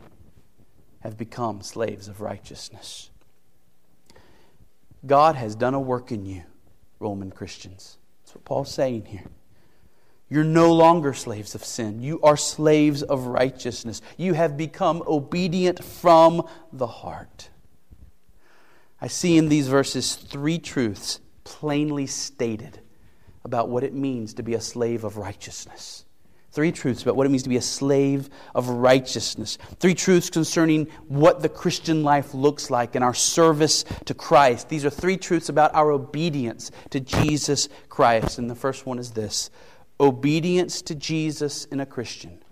have 1.03 1.19
become 1.19 1.63
slaves 1.63 2.07
of 2.07 2.21
righteousness. 2.21 3.11
God 5.05 5.35
has 5.35 5.57
done 5.57 5.75
a 5.75 5.81
work 5.81 6.13
in 6.13 6.25
you, 6.25 6.45
Roman 7.01 7.33
Christians. 7.33 7.99
That's 8.23 8.37
what 8.37 8.45
Paul's 8.45 8.73
saying 8.73 9.07
here. 9.07 9.25
You're 10.29 10.45
no 10.45 10.73
longer 10.73 11.13
slaves 11.13 11.55
of 11.55 11.65
sin. 11.65 12.01
You 12.01 12.21
are 12.23 12.37
slaves 12.37 13.03
of 13.03 13.27
righteousness. 13.27 14.01
You 14.17 14.35
have 14.35 14.57
become 14.57 15.03
obedient 15.07 15.85
from 15.85 16.47
the 16.73 16.87
heart. 16.87 17.51
I 19.01 19.09
see 19.09 19.37
in 19.37 19.49
these 19.49 19.67
verses 19.67 20.15
three 20.15 20.59
truths 20.59 21.19
plainly 21.53 22.07
stated 22.07 22.81
about 23.45 23.69
what 23.69 23.85
it 23.85 23.93
means 23.93 24.35
to 24.35 24.43
be 24.43 24.55
a 24.55 24.61
slave 24.61 25.05
of 25.05 25.19
righteousness. 25.19 26.07
Three 26.51 26.73
truths 26.73 27.03
about 27.03 27.17
what 27.17 27.27
it 27.27 27.31
means 27.31 27.43
to 27.43 27.49
be 27.49 27.57
a 27.57 27.63
slave 27.63 28.31
of 28.55 28.69
righteousness. 28.69 29.59
Three 29.79 29.95
truths 29.95 30.31
concerning 30.31 30.87
what 31.09 31.41
the 31.41 31.49
Christian 31.49 32.03
life 32.03 32.33
looks 32.35 32.71
like 32.71 32.95
and 32.95 33.05
our 33.05 33.15
service 33.15 33.85
to 34.07 34.15
Christ. 34.15 34.69
These 34.69 34.85
are 34.85 34.91
three 34.91 35.17
truths 35.17 35.49
about 35.49 35.75
our 35.75 35.91
obedience 35.91 36.71
to 36.91 37.01
Jesus 37.01 37.69
Christ. 37.89 38.39
And 38.39 38.51
the 38.51 38.55
first 38.55 38.87
one 38.87 38.99
is 38.99 39.11
this 39.13 39.51
obedience 40.01 40.83
to 40.83 40.95
Jesus 40.95 41.67
in 41.67 41.81
a 41.81 41.87
Christian 41.87 42.43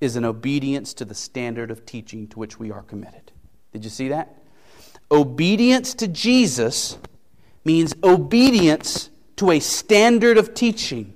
is 0.00 0.16
an 0.16 0.24
obedience 0.24 0.92
to 0.94 1.04
the 1.04 1.14
standard 1.14 1.70
of 1.70 1.86
teaching 1.86 2.26
to 2.28 2.38
which 2.38 2.58
we 2.58 2.70
are 2.70 2.82
committed. 2.82 3.32
Did 3.72 3.84
you 3.84 3.90
see 3.90 4.08
that? 4.08 4.36
Obedience 5.10 5.94
to 5.94 6.08
Jesus 6.08 6.98
means 7.66 7.94
obedience 8.02 9.10
to 9.36 9.50
a 9.50 9.60
standard 9.60 10.38
of 10.38 10.54
teaching 10.54 11.12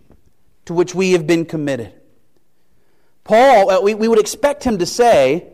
to 0.66 0.74
which 0.74 0.94
we 0.94 1.12
have 1.12 1.26
been 1.26 1.46
committed. 1.46 1.92
Paul, 3.24 3.70
uh, 3.70 3.80
we, 3.80 3.94
we 3.94 4.08
would 4.08 4.18
expect 4.18 4.64
him 4.64 4.78
to 4.78 4.86
say, 4.86 5.46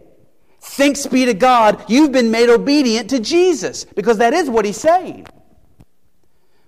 Thanks 0.59 1.07
be 1.07 1.27
to 1.27 1.35
God, 1.35 1.85
you've 1.89 2.11
been 2.11 2.31
made 2.33 2.49
obedient 2.49 3.11
to 3.11 3.21
Jesus, 3.21 3.85
because 3.85 4.19
that 4.19 4.33
is 4.33 4.51
what 4.51 4.65
he's 4.65 4.79
saying. 4.79 5.27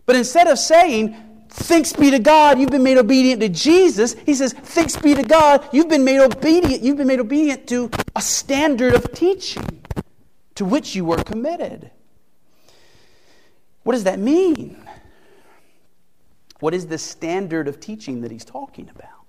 But 0.06 0.14
instead 0.14 0.46
of 0.46 0.58
saying, 0.58 1.16
Thanks 1.50 1.94
be 1.94 2.10
to 2.10 2.18
God, 2.18 2.60
you've 2.60 2.70
been 2.70 2.82
made 2.82 2.98
obedient 2.98 3.40
to 3.40 3.48
Jesus, 3.48 4.14
he 4.26 4.34
says, 4.34 4.52
Thanks 4.52 4.96
be 4.96 5.14
to 5.14 5.22
God, 5.22 5.66
you've 5.72 5.88
been 5.88 6.04
made 6.04 6.20
obedient, 6.20 6.82
you've 6.82 6.98
been 6.98 7.06
made 7.06 7.20
obedient 7.20 7.66
to 7.68 7.90
a 8.14 8.20
standard 8.20 8.94
of 8.94 9.12
teaching 9.12 9.82
to 10.54 10.64
which 10.64 10.94
you 10.94 11.04
were 11.04 11.22
committed. 11.22 11.90
What 13.88 13.94
does 13.94 14.05
that 14.05 14.18
mean? 14.18 14.77
What 16.61 16.74
is 16.74 16.88
the 16.88 16.98
standard 16.98 17.68
of 17.68 17.81
teaching 17.81 18.20
that 18.20 18.31
he's 18.31 18.44
talking 18.44 18.90
about? 18.94 19.24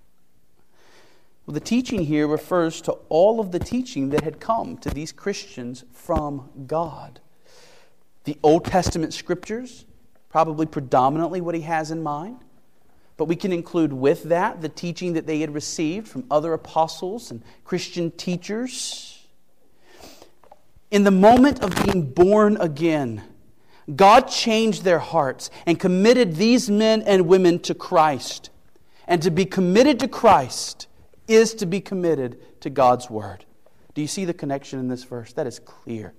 Well, 1.45 1.53
the 1.53 1.61
teaching 1.61 2.03
here 2.03 2.27
refers 2.27 2.81
to 2.81 2.91
all 3.07 3.39
of 3.39 3.53
the 3.53 3.59
teaching 3.59 4.09
that 4.09 4.25
had 4.25 4.41
come 4.41 4.77
to 4.79 4.89
these 4.89 5.13
Christians 5.13 5.85
from 5.93 6.49
God. 6.67 7.21
The 8.25 8.37
Old 8.43 8.65
Testament 8.65 9.13
scriptures, 9.13 9.85
probably 10.27 10.65
predominantly 10.65 11.39
what 11.39 11.55
he 11.55 11.61
has 11.61 11.89
in 11.89 12.03
mind, 12.03 12.39
but 13.15 13.29
we 13.29 13.37
can 13.37 13.53
include 13.53 13.93
with 13.93 14.23
that 14.23 14.61
the 14.61 14.67
teaching 14.67 15.13
that 15.13 15.25
they 15.25 15.39
had 15.39 15.53
received 15.53 16.05
from 16.09 16.25
other 16.29 16.51
apostles 16.51 17.31
and 17.31 17.43
Christian 17.63 18.11
teachers. 18.11 19.25
In 20.91 21.05
the 21.05 21.11
moment 21.11 21.63
of 21.63 21.73
being 21.85 22.11
born 22.11 22.57
again, 22.57 23.23
God 23.95 24.27
changed 24.27 24.83
their 24.83 24.99
hearts 24.99 25.49
and 25.65 25.79
committed 25.79 26.35
these 26.35 26.69
men 26.69 27.01
and 27.01 27.27
women 27.27 27.59
to 27.59 27.73
Christ. 27.73 28.49
And 29.07 29.21
to 29.23 29.31
be 29.31 29.45
committed 29.45 29.99
to 30.01 30.07
Christ 30.07 30.87
is 31.27 31.53
to 31.55 31.65
be 31.65 31.81
committed 31.81 32.61
to 32.61 32.69
God's 32.69 33.09
word. 33.09 33.45
Do 33.93 34.01
you 34.01 34.07
see 34.07 34.25
the 34.25 34.33
connection 34.33 34.79
in 34.79 34.87
this 34.87 35.03
verse? 35.03 35.33
That 35.33 35.47
is 35.47 35.59
clear. 35.59 36.13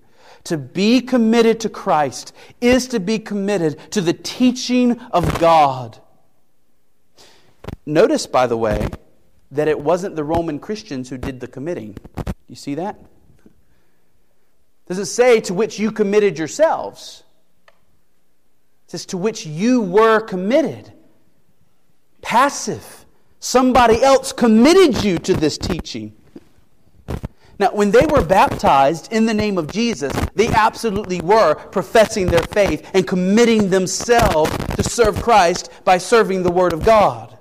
To 0.44 0.56
be 0.56 1.00
committed 1.00 1.60
to 1.60 1.68
Christ 1.68 2.34
is 2.60 2.88
to 2.88 3.00
be 3.00 3.18
committed 3.18 3.78
to 3.92 4.00
the 4.00 4.12
teaching 4.12 4.98
of 5.12 5.38
God. 5.38 5.98
Notice, 7.86 8.26
by 8.26 8.46
the 8.46 8.56
way, 8.56 8.88
that 9.50 9.68
it 9.68 9.80
wasn't 9.80 10.16
the 10.16 10.24
Roman 10.24 10.58
Christians 10.58 11.08
who 11.08 11.18
did 11.18 11.40
the 11.40 11.48
committing. 11.48 11.96
Do 12.16 12.32
you 12.48 12.56
see 12.56 12.74
that? 12.76 12.98
Does 14.86 14.98
it 14.98 15.06
say 15.06 15.40
to 15.42 15.54
which 15.54 15.78
you 15.78 15.92
committed 15.92 16.38
yourselves? 16.38 17.24
Says 18.90 19.06
to 19.06 19.16
which 19.16 19.46
you 19.46 19.80
were 19.82 20.18
committed. 20.18 20.92
Passive. 22.22 23.06
Somebody 23.38 24.02
else 24.02 24.32
committed 24.32 25.04
you 25.04 25.16
to 25.18 25.32
this 25.32 25.56
teaching. 25.56 26.12
Now, 27.60 27.72
when 27.72 27.92
they 27.92 28.04
were 28.06 28.24
baptized 28.24 29.12
in 29.12 29.26
the 29.26 29.32
name 29.32 29.58
of 29.58 29.70
Jesus, 29.70 30.12
they 30.34 30.48
absolutely 30.48 31.20
were 31.20 31.54
professing 31.54 32.26
their 32.26 32.42
faith 32.42 32.90
and 32.92 33.06
committing 33.06 33.70
themselves 33.70 34.50
to 34.74 34.82
serve 34.82 35.22
Christ 35.22 35.70
by 35.84 35.96
serving 35.96 36.42
the 36.42 36.50
Word 36.50 36.72
of 36.72 36.84
God. 36.84 37.38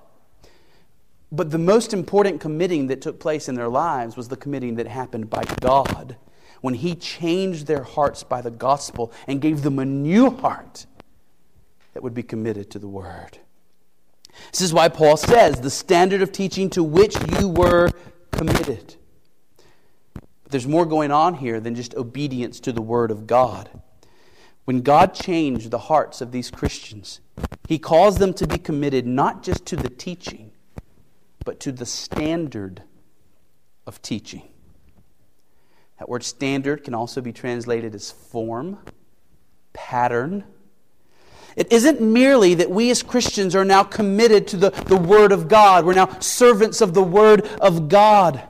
But 1.32 1.50
the 1.50 1.58
most 1.58 1.96
important 1.96 2.40
committing 2.42 2.86
that 2.88 3.02
took 3.02 3.20
place 3.20 3.50
in 3.50 3.56
their 3.56 3.70
lives 3.70 4.16
was 4.16 4.28
the 4.28 4.38
committing 4.38 4.76
that 4.76 4.86
happened 4.86 5.32
by 5.32 5.46
God 5.62 6.16
when 6.62 6.76
He 6.76 6.94
changed 6.94 7.66
their 7.66 7.82
hearts 7.82 8.22
by 8.22 8.42
the 8.42 8.52
gospel 8.52 9.12
and 9.26 9.42
gave 9.42 9.64
them 9.64 9.80
a 9.80 9.86
new 9.86 10.30
heart 10.30 10.86
that 11.94 12.04
would 12.04 12.14
be 12.14 12.24
committed 12.24 12.70
to 12.72 12.80
the 12.80 12.88
Word. 12.88 13.40
This 14.52 14.62
is 14.62 14.74
why 14.74 14.90
Paul 14.90 15.18
says, 15.18 15.60
the 15.60 15.70
standard 15.70 16.22
of 16.22 16.32
teaching 16.32 16.70
to 16.72 16.84
which 16.84 17.16
you 17.40 17.50
were 17.50 17.90
committed. 18.32 18.96
But 20.14 20.52
there's 20.52 20.68
more 20.68 20.86
going 20.86 21.12
on 21.12 21.36
here 21.36 21.60
than 21.60 21.76
just 21.76 21.96
obedience 21.96 22.60
to 22.62 22.72
the 22.72 22.82
Word 22.82 23.12
of 23.12 23.28
God. 23.28 23.70
When 24.66 24.82
God 24.82 25.14
changed 25.14 25.72
the 25.72 25.80
hearts 25.80 26.22
of 26.22 26.32
these 26.32 26.52
Christians, 26.52 27.22
He 27.68 27.80
caused 27.80 28.20
them 28.20 28.34
to 28.36 28.48
be 28.48 28.58
committed 28.58 29.08
not 29.08 29.44
just 29.44 29.66
to 29.68 29.76
the 29.76 29.90
teaching, 29.90 30.52
but 31.44 31.60
to 31.62 31.72
the 31.72 31.86
standard 31.86 32.84
of 33.88 34.02
teaching. 34.02 34.44
That 35.98 36.08
word 36.08 36.24
standard 36.24 36.84
can 36.84 36.94
also 36.94 37.20
be 37.20 37.34
translated 37.34 37.94
as 37.94 38.12
form, 38.12 38.80
pattern, 39.74 40.46
it 41.60 41.74
isn't 41.74 42.00
merely 42.00 42.54
that 42.54 42.72
we 42.72 42.90
as 42.90 43.04
Christians 43.04 43.54
are 43.54 43.66
now 43.66 43.84
committed 43.84 44.48
to 44.48 44.58
the, 44.58 44.70
the 44.70 44.96
Word 44.96 45.34
of 45.34 45.50
God. 45.50 45.86
We're 45.86 45.94
now 45.94 46.18
servants 46.20 46.80
of 46.80 46.94
the 46.94 47.04
Word 47.04 47.46
of 47.60 47.90
God. 47.90 48.42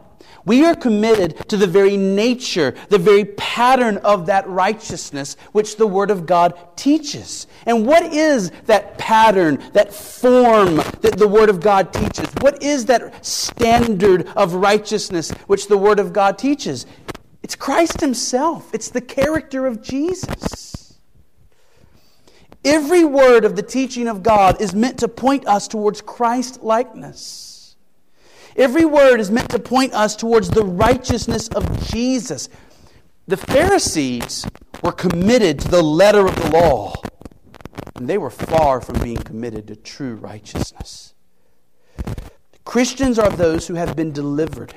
We 0.46 0.64
are 0.64 0.76
committed 0.76 1.50
to 1.50 1.58
the 1.58 1.66
very 1.66 1.98
nature, 1.98 2.76
the 2.90 3.00
very 3.00 3.26
pattern 3.26 3.98
of 3.98 4.28
that 4.28 4.48
righteousness 4.48 5.38
which 5.54 5.78
the 5.78 5.88
Word 5.88 6.12
of 6.12 6.28
God 6.28 6.56
teaches. 6.76 7.48
And 7.66 7.88
what 7.88 8.14
is 8.14 8.52
that 8.68 9.00
pattern, 9.00 9.64
that 9.74 9.92
form 9.92 10.76
that 10.76 11.16
the 11.18 11.28
Word 11.28 11.50
of 11.50 11.62
God 11.62 11.92
teaches? 11.92 12.30
What 12.42 12.62
is 12.62 12.86
that 12.86 13.26
standard 13.26 14.28
of 14.36 14.54
righteousness 14.54 15.32
which 15.48 15.68
the 15.68 15.80
Word 15.80 16.00
of 16.00 16.14
God 16.14 16.38
teaches? 16.38 16.86
It's 17.42 17.56
Christ 17.56 18.02
Himself, 18.02 18.72
it's 18.72 18.90
the 18.90 19.02
character 19.02 19.66
of 19.66 19.82
Jesus. 19.82 20.79
Every 22.66 23.06
word 23.06 23.46
of 23.46 23.56
the 23.56 23.64
teaching 23.64 24.08
of 24.08 24.22
God 24.22 24.62
is 24.62 24.74
meant 24.74 25.00
to 25.00 25.08
point 25.08 25.48
us 25.48 25.68
towards 25.68 26.02
Christ 26.02 26.62
likeness. 26.62 27.76
Every 28.56 28.86
word 28.86 29.20
is 29.20 29.32
meant 29.32 29.50
to 29.52 29.60
point 29.60 29.94
us 29.94 30.16
towards 30.16 30.50
the 30.50 30.66
righteousness 30.66 31.48
of 31.50 31.88
Jesus. 31.90 32.50
The 33.28 33.38
Pharisees 33.38 34.46
were 34.84 34.92
committed 34.92 35.60
to 35.60 35.68
the 35.70 35.84
letter 35.84 36.26
of 36.26 36.36
the 36.36 36.50
law, 36.50 36.94
and 37.96 38.10
they 38.10 38.18
were 38.18 38.30
far 38.30 38.82
from 38.82 39.00
being 39.00 39.18
committed 39.18 39.68
to 39.68 39.76
true 39.76 40.16
righteousness. 40.16 41.14
Christians 42.66 43.18
are 43.18 43.30
those 43.30 43.68
who 43.68 43.76
have 43.76 43.96
been 43.96 44.12
delivered 44.12 44.74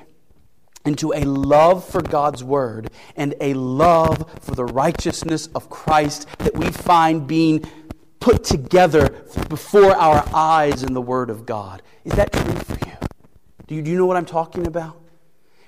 into 0.84 1.12
a 1.12 1.24
love 1.24 1.84
for 1.84 2.02
God's 2.02 2.42
word 2.42 2.90
and 3.16 3.34
a 3.40 3.54
love 3.54 4.40
for 4.40 4.54
the 4.54 4.64
righteousness 4.64 5.48
of 5.54 5.70
Christ 5.70 6.26
that 6.38 6.56
we 6.56 6.66
find 6.66 7.26
being 7.26 7.64
put 8.20 8.44
together 8.44 9.08
before 9.48 9.96
our 9.96 10.24
eyes 10.32 10.82
in 10.82 10.94
the 10.94 11.02
word 11.02 11.30
of 11.30 11.44
God. 11.44 11.82
Is 12.04 12.12
that 12.14 12.32
true 12.32 12.54
for 12.54 12.74
you? 12.86 12.96
Do 13.66 13.74
you, 13.74 13.82
do 13.82 13.90
you 13.90 13.98
know 13.98 14.06
what 14.06 14.16
I'm 14.16 14.24
talking 14.24 14.66
about? 14.66 15.01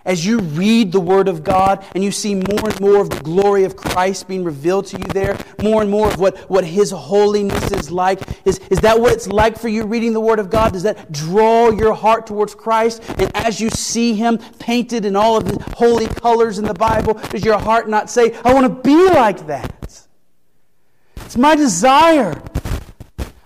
As 0.04 0.26
you 0.26 0.38
read 0.38 0.92
the 0.92 1.00
Word 1.00 1.28
of 1.28 1.42
God 1.42 1.84
and 1.94 2.04
you 2.04 2.12
see 2.12 2.34
more 2.34 2.68
and 2.68 2.80
more 2.80 3.00
of 3.00 3.08
the 3.08 3.20
glory 3.20 3.64
of 3.64 3.74
Christ 3.74 4.28
being 4.28 4.44
revealed 4.44 4.86
to 4.86 4.98
you 4.98 5.04
there, 5.04 5.38
more 5.62 5.80
and 5.80 5.90
more 5.90 6.08
of 6.08 6.18
what, 6.18 6.38
what 6.50 6.62
His 6.64 6.90
holiness 6.90 7.70
is 7.70 7.90
like, 7.90 8.20
is, 8.44 8.58
is 8.70 8.80
that 8.80 9.00
what 9.00 9.12
it's 9.12 9.28
like 9.28 9.58
for 9.58 9.68
you 9.68 9.84
reading 9.84 10.12
the 10.12 10.20
Word 10.20 10.38
of 10.38 10.50
God? 10.50 10.74
Does 10.74 10.82
that 10.82 11.10
draw 11.10 11.70
your 11.70 11.94
heart 11.94 12.26
towards 12.26 12.54
Christ? 12.54 13.02
And 13.18 13.34
as 13.34 13.60
you 13.60 13.70
see 13.70 14.14
Him 14.14 14.38
painted 14.58 15.06
in 15.06 15.16
all 15.16 15.38
of 15.38 15.46
the 15.46 15.62
holy 15.74 16.06
colors 16.06 16.58
in 16.58 16.66
the 16.66 16.74
Bible, 16.74 17.14
does 17.30 17.42
your 17.42 17.58
heart 17.58 17.88
not 17.88 18.10
say, 18.10 18.34
I 18.44 18.52
want 18.52 18.66
to 18.66 18.82
be 18.82 19.06
like 19.10 19.46
that? 19.46 20.06
It's 21.16 21.36
my 21.36 21.56
desire 21.56 22.42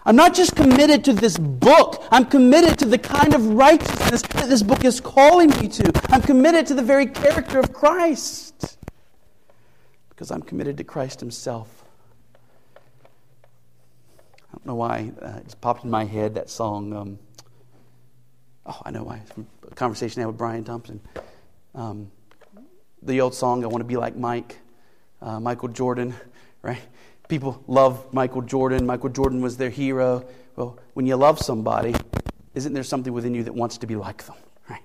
I'm 0.09 0.17
not 0.17 0.35
just 0.35 0.57
committed 0.57 1.05
to 1.05 1.13
this 1.13 1.37
book, 1.37 2.03
I'm 2.11 2.25
committed 2.25 2.79
to 2.79 2.87
the 2.87 2.97
kind 2.97 3.35
of 3.35 3.45
righteousness 3.49 4.23
that 4.23 4.49
this 4.49 4.63
book 4.63 4.83
is 4.87 5.03
calling 5.03 5.51
me 5.51 5.69
to. 5.69 5.93
I'm 6.09 6.23
committed 6.23 6.67
to 6.69 6.75
the 6.75 6.83
very 6.83 7.05
character 7.05 7.59
of 7.59 7.75
Christ. 7.75 8.79
because 10.09 10.31
I'm 10.31 10.41
committed 10.41 10.79
to 10.79 10.85
Christ 10.85 11.21
Himself. 11.21 11.85
I 12.75 14.53
don't 14.53 14.65
know 14.65 14.77
why 14.77 15.13
uh, 15.21 15.41
it 15.41 15.45
just 15.45 15.61
popped 15.61 15.85
in 15.85 15.91
my 15.91 16.07
head 16.07 16.37
that 16.37 16.49
song. 16.49 16.95
Um, 16.95 17.19
oh, 18.65 18.81
I 18.87 18.91
know 18.91 19.03
why. 19.03 19.21
From 19.35 19.47
a 19.71 19.75
conversation 19.75 20.21
I 20.21 20.23
had 20.23 20.29
with 20.29 20.39
Brian 20.39 20.65
Thompson. 20.65 21.01
Um, 21.75 22.11
the 23.03 23.21
old 23.21 23.35
song, 23.35 23.63
I 23.63 23.67
Want 23.67 23.83
to 23.83 23.85
Be 23.85 23.99
Like 23.99 24.17
Mike, 24.17 24.57
uh, 25.21 25.39
Michael 25.39 25.69
Jordan, 25.69 26.15
right? 26.63 26.81
People 27.29 27.63
love 27.67 28.13
Michael 28.13 28.43
Jordan. 28.43 28.87
Michael 28.87 29.11
Jordan 29.11 29.41
was 29.41 29.57
their 29.57 29.71
hero. 29.71 30.25
Well, 30.57 30.79
when 30.95 31.07
you 31.07 31.17
love 31.17 31.39
somebody, 31.39 31.95
isn't 32.55 32.73
there 32.73 32.83
something 32.83 33.13
within 33.13 33.35
you 33.35 33.45
that 33.45 33.55
wants 33.55 33.79
to 33.79 33.87
be 33.87 33.97
like 33.97 34.25
them, 34.25 34.37
right? 34.69 34.83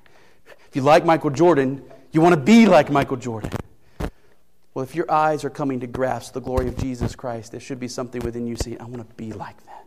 If 0.67 0.75
you 0.75 0.81
like 0.81 1.05
Michael 1.05 1.29
Jordan, 1.29 1.83
you 2.11 2.21
want 2.21 2.35
to 2.35 2.41
be 2.41 2.65
like 2.67 2.91
Michael 2.91 3.17
Jordan. 3.17 3.51
Well, 4.73 4.83
if 4.83 4.95
your 4.95 5.09
eyes 5.11 5.45
are 5.45 5.49
coming 5.49 5.79
to 5.81 5.87
grasp 5.87 6.33
the 6.33 6.41
glory 6.41 6.67
of 6.67 6.77
Jesus 6.77 7.15
Christ, 7.15 7.51
there 7.51 7.59
should 7.59 7.79
be 7.79 7.87
something 7.87 8.21
within 8.21 8.47
you 8.47 8.55
saying, 8.55 8.81
I 8.81 8.85
want 8.85 9.07
to 9.07 9.15
be 9.15 9.31
like 9.31 9.63
that. 9.65 9.85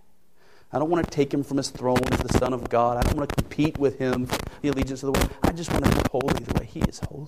I 0.72 0.78
don't 0.78 0.90
want 0.90 1.04
to 1.04 1.10
take 1.10 1.32
him 1.32 1.42
from 1.42 1.56
his 1.58 1.70
throne 1.70 2.02
as 2.12 2.20
the 2.20 2.38
Son 2.38 2.52
of 2.52 2.68
God. 2.68 2.96
I 2.96 3.02
don't 3.02 3.16
want 3.16 3.28
to 3.30 3.34
compete 3.36 3.78
with 3.78 3.98
him 3.98 4.26
for 4.26 4.38
the 4.62 4.68
allegiance 4.68 5.02
of 5.02 5.12
the 5.12 5.18
world. 5.18 5.34
I 5.42 5.52
just 5.52 5.72
want 5.72 5.84
to 5.84 5.90
be 5.90 6.02
holy 6.10 6.34
the 6.34 6.60
way 6.60 6.66
he 6.66 6.80
is 6.80 7.00
holy. 7.00 7.26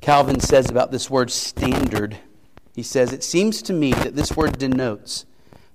Calvin 0.00 0.40
says 0.40 0.70
about 0.70 0.90
this 0.90 1.10
word 1.10 1.30
standard, 1.30 2.16
he 2.80 2.84
says, 2.84 3.12
It 3.12 3.22
seems 3.22 3.60
to 3.60 3.74
me 3.74 3.92
that 3.92 4.16
this 4.16 4.34
word 4.34 4.56
denotes 4.56 5.26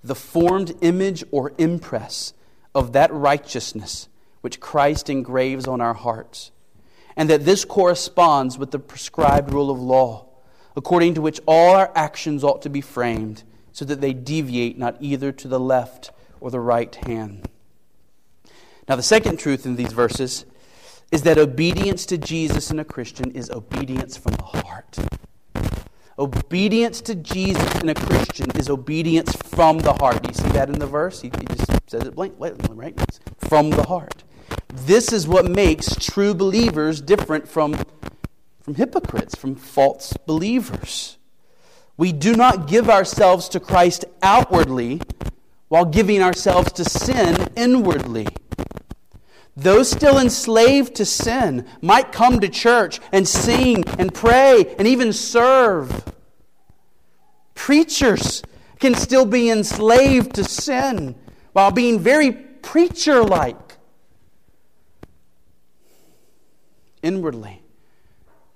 the 0.04 0.16
formed 0.16 0.74
image 0.82 1.24
or 1.30 1.54
impress 1.60 2.34
of 2.74 2.94
that 2.94 3.14
righteousness 3.14 4.10
which 4.42 4.60
Christ 4.60 5.08
engraves 5.08 5.68
on 5.68 5.82
our 5.82 5.94
hearts 5.94 6.50
and 7.16 7.30
that 7.30 7.46
this 7.46 7.64
corresponds 7.64 8.58
with 8.58 8.72
the 8.72 8.80
prescribed 8.80 9.54
rule 9.54 9.70
of 9.70 9.80
law, 9.80 10.26
according 10.76 11.14
to 11.14 11.22
which 11.22 11.40
all 11.46 11.76
our 11.76 11.92
actions 11.96 12.44
ought 12.44 12.64
to 12.64 12.72
be 12.72 12.82
framed, 12.82 13.44
so 13.72 13.86
that 13.86 14.02
they 14.02 14.12
deviate 14.12 14.76
not 14.76 14.98
either 15.00 15.32
to 15.32 15.48
the 15.48 15.60
left 15.60 16.10
or 16.40 16.50
the 16.50 16.60
right 16.60 16.96
hand. 17.06 17.48
Now, 18.90 18.96
the 18.96 19.04
second 19.04 19.38
truth 19.38 19.64
in 19.68 19.76
these 19.76 19.94
verses 19.94 20.44
is 21.12 21.22
that 21.22 21.38
obedience 21.38 22.08
to 22.08 22.18
Jesus 22.18 22.72
in 22.72 22.80
a 22.80 22.84
Christian 22.84 23.30
is 23.30 23.52
obedience 23.52 24.18
from 24.18 24.34
the 24.34 24.44
heart. 24.44 24.98
Obedience 26.18 27.02
to 27.02 27.16
Jesus 27.16 27.82
in 27.82 27.90
a 27.90 27.94
Christian 27.94 28.50
is 28.52 28.70
obedience 28.70 29.36
from 29.36 29.80
the 29.80 29.94
heart. 29.94 30.24
Do 30.24 30.30
you 30.30 30.34
see 30.34 30.50
that 30.50 30.70
in 30.70 30.80
the 30.80 30.88
verse? 30.88 31.22
He, 31.22 31.28
he 31.28 31.46
just 31.46 31.70
says 31.88 32.04
it 32.04 32.16
blatantly, 32.16 32.74
right? 32.74 32.94
It's 32.98 33.20
from 33.40 33.70
the 33.70 33.84
heart. 33.84 34.24
This 34.74 35.12
is 35.12 35.28
what 35.28 35.46
makes 35.46 35.94
true 35.96 36.34
believers 36.34 37.02
different 37.02 37.50
from, 37.50 37.78
from 38.62 38.76
hypocrites, 38.76 39.36
from 39.36 39.56
false 39.56 40.14
believers. 40.26 41.18
We 41.98 42.14
do 42.14 42.34
not 42.34 42.68
give 42.68 42.90
ourselves 42.90 43.50
to 43.50 43.60
Christ 43.60 44.06
outwardly 44.22 45.02
while 45.68 45.86
giving 45.86 46.22
ourselves 46.22 46.72
to 46.74 46.86
sin 46.86 47.50
inwardly. 47.58 48.28
Those 49.56 49.90
still 49.90 50.18
enslaved 50.18 50.96
to 50.96 51.06
sin 51.06 51.66
might 51.82 52.12
come 52.12 52.40
to 52.42 52.50
church 52.50 53.00
and 53.12 53.28
sing 53.28 53.84
and 53.98 54.14
pray 54.14 54.76
and 54.78 54.88
even 54.88 55.14
serve. 55.14 56.14
Preachers 57.54 58.44
can 58.80 58.96
still 58.96 59.26
be 59.26 59.50
enslaved 59.50 60.36
to 60.36 60.44
sin 60.44 61.16
while 61.54 61.72
being 61.72 62.00
very 62.00 62.32
preacher 62.32 63.24
like. 63.24 63.66
inwardly, 67.06 67.62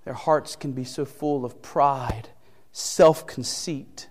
their 0.06 0.16
hearts 0.16 0.56
can 0.56 0.72
be 0.72 0.84
so 0.84 1.06
full 1.06 1.46
of 1.46 1.62
pride, 1.62 2.30
self 2.72 3.28
conceit. 3.28 4.10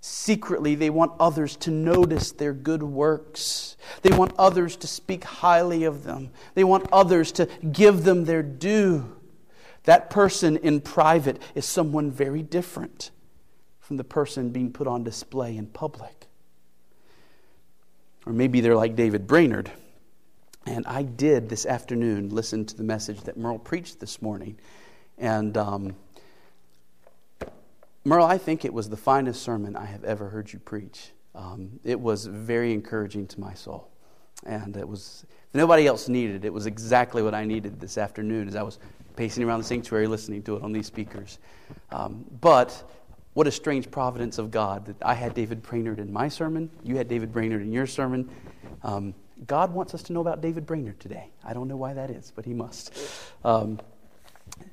Secretly, 0.00 0.74
they 0.74 0.88
want 0.88 1.12
others 1.20 1.54
to 1.56 1.70
notice 1.70 2.32
their 2.32 2.54
good 2.54 2.82
works. 2.82 3.76
They 4.02 4.16
want 4.16 4.32
others 4.38 4.76
to 4.76 4.86
speak 4.86 5.24
highly 5.24 5.84
of 5.84 6.04
them. 6.04 6.30
They 6.54 6.64
want 6.64 6.88
others 6.92 7.32
to 7.32 7.46
give 7.72 8.04
them 8.04 8.24
their 8.24 8.42
due. 8.42 9.16
That 9.84 10.10
person 10.10 10.56
in 10.56 10.80
private 10.80 11.40
is 11.54 11.66
someone 11.66 12.10
very 12.10 12.42
different 12.42 13.10
from 13.80 13.96
the 13.96 14.04
person 14.04 14.50
being 14.50 14.72
put 14.72 14.86
on 14.86 15.04
display 15.04 15.56
in 15.56 15.66
public. 15.66 16.26
Or 18.26 18.32
maybe 18.32 18.60
they're 18.60 18.76
like 18.76 18.96
David 18.96 19.26
Brainerd 19.26 19.70
and 20.66 20.86
I 20.86 21.02
did 21.02 21.48
this 21.48 21.66
afternoon 21.66 22.28
listen 22.28 22.64
to 22.66 22.76
the 22.76 22.82
message 22.82 23.22
that 23.22 23.36
Merle 23.36 23.58
preached 23.58 23.98
this 23.98 24.20
morning. 24.20 24.58
And 25.18 25.56
um, 25.56 25.96
Merle, 28.04 28.26
I 28.26 28.38
think 28.38 28.64
it 28.64 28.72
was 28.72 28.88
the 28.88 28.96
finest 28.96 29.42
sermon 29.42 29.76
I 29.76 29.86
have 29.86 30.04
ever 30.04 30.28
heard 30.28 30.52
you 30.52 30.58
preach. 30.58 31.10
Um, 31.34 31.80
it 31.84 31.98
was 31.98 32.26
very 32.26 32.72
encouraging 32.72 33.26
to 33.28 33.40
my 33.40 33.54
soul. 33.54 33.89
And 34.46 34.76
it 34.76 34.88
was, 34.88 35.24
if 35.48 35.54
nobody 35.54 35.86
else 35.86 36.08
needed 36.08 36.36
it, 36.36 36.44
it 36.46 36.52
was 36.52 36.66
exactly 36.66 37.22
what 37.22 37.34
I 37.34 37.44
needed 37.44 37.80
this 37.80 37.98
afternoon 37.98 38.48
as 38.48 38.56
I 38.56 38.62
was 38.62 38.78
pacing 39.16 39.44
around 39.44 39.60
the 39.60 39.66
sanctuary 39.66 40.06
listening 40.06 40.42
to 40.44 40.56
it 40.56 40.62
on 40.62 40.72
these 40.72 40.86
speakers. 40.86 41.38
Um, 41.92 42.24
but 42.40 42.82
what 43.34 43.46
a 43.46 43.52
strange 43.52 43.90
providence 43.90 44.38
of 44.38 44.50
God 44.50 44.86
that 44.86 44.96
I 45.02 45.14
had 45.14 45.34
David 45.34 45.62
Brainerd 45.62 45.98
in 45.98 46.12
my 46.12 46.28
sermon, 46.28 46.70
you 46.82 46.96
had 46.96 47.08
David 47.08 47.32
Brainerd 47.32 47.62
in 47.62 47.72
your 47.72 47.86
sermon. 47.86 48.30
Um, 48.82 49.14
God 49.46 49.72
wants 49.72 49.94
us 49.94 50.02
to 50.04 50.12
know 50.12 50.20
about 50.20 50.40
David 50.40 50.66
Brainerd 50.66 51.00
today. 51.00 51.30
I 51.44 51.54
don't 51.54 51.68
know 51.68 51.76
why 51.76 51.94
that 51.94 52.10
is, 52.10 52.32
but 52.34 52.44
he 52.44 52.54
must. 52.54 52.92
Um, 53.44 53.80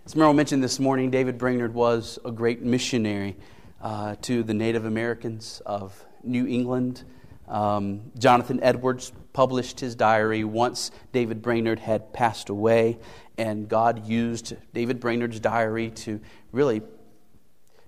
as 0.05 0.15
Merrill 0.15 0.33
mentioned 0.33 0.63
this 0.63 0.79
morning, 0.79 1.11
David 1.11 1.37
Brainerd 1.37 1.73
was 1.73 2.19
a 2.25 2.31
great 2.31 2.61
missionary 2.61 3.35
uh, 3.81 4.15
to 4.23 4.43
the 4.43 4.53
Native 4.53 4.85
Americans 4.85 5.61
of 5.65 6.05
New 6.23 6.47
England. 6.47 7.03
Um, 7.47 8.11
Jonathan 8.17 8.59
Edwards 8.61 9.11
published 9.33 9.79
his 9.79 9.95
diary 9.95 10.43
once 10.43 10.91
David 11.11 11.41
Brainerd 11.41 11.79
had 11.79 12.11
passed 12.13 12.49
away, 12.49 12.99
and 13.37 13.69
God 13.69 14.07
used 14.07 14.55
David 14.73 14.99
Brainerd's 14.99 15.39
diary 15.39 15.91
to 15.91 16.19
really. 16.51 16.81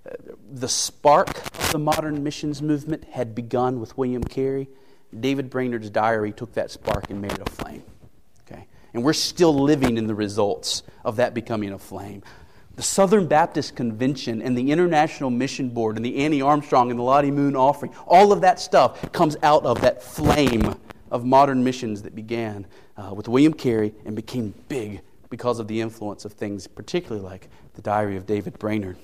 Uh, 0.06 0.12
the 0.52 0.70
spark 0.70 1.30
of 1.30 1.72
the 1.74 1.80
modern 1.80 2.24
missions 2.24 2.62
movement 2.62 3.04
had 3.12 3.36
begun 3.36 3.80
with 3.82 3.98
William 3.98 4.24
Carey. 4.24 4.70
David 5.18 5.50
Brainerd's 5.50 5.90
diary 5.90 6.32
took 6.32 6.54
that 6.54 6.72
spark 6.72 7.10
and 7.10 7.22
made 7.22 7.34
it 7.34 7.42
a 7.42 7.52
flame. 7.52 7.84
Okay? 8.50 8.66
And 8.94 9.04
we're 9.04 9.14
still 9.14 9.54
living 9.54 9.98
in 9.98 10.08
the 10.08 10.16
results 10.16 10.84
of 11.04 11.18
that 11.18 11.34
becoming 11.34 11.74
a 11.74 11.80
flame. 11.80 12.24
The 12.80 12.84
Southern 12.84 13.28
Baptist 13.28 13.76
Convention 13.76 14.42
and 14.42 14.58
the 14.58 14.72
International 14.72 15.30
Mission 15.30 15.68
Board 15.68 15.98
and 15.98 16.06
the 16.06 16.24
Annie 16.24 16.42
Armstrong 16.42 16.92
and 16.92 16.98
the 16.98 17.04
Lottie 17.04 17.30
Moon 17.30 17.54
offering, 17.54 17.94
all 18.08 18.32
of 18.32 18.40
that 18.40 18.58
stuff 18.58 19.12
comes 19.12 19.36
out 19.44 19.66
of 19.66 19.82
that 19.82 20.02
flame 20.02 20.74
of 21.12 21.26
modern 21.26 21.62
missions 21.62 22.04
that 22.04 22.16
began 22.16 22.66
uh, 22.96 23.14
with 23.14 23.28
William 23.28 23.52
Carey 23.52 23.94
and 24.06 24.16
became 24.16 24.54
big 24.70 25.02
because 25.30 25.60
of 25.60 25.68
the 25.68 25.82
influence 25.82 26.24
of 26.24 26.32
things, 26.32 26.68
particularly 26.68 27.22
like 27.22 27.50
the 27.74 27.82
diary 27.82 28.16
of 28.16 28.26
David 28.26 28.58
Brainerd. 28.58 28.96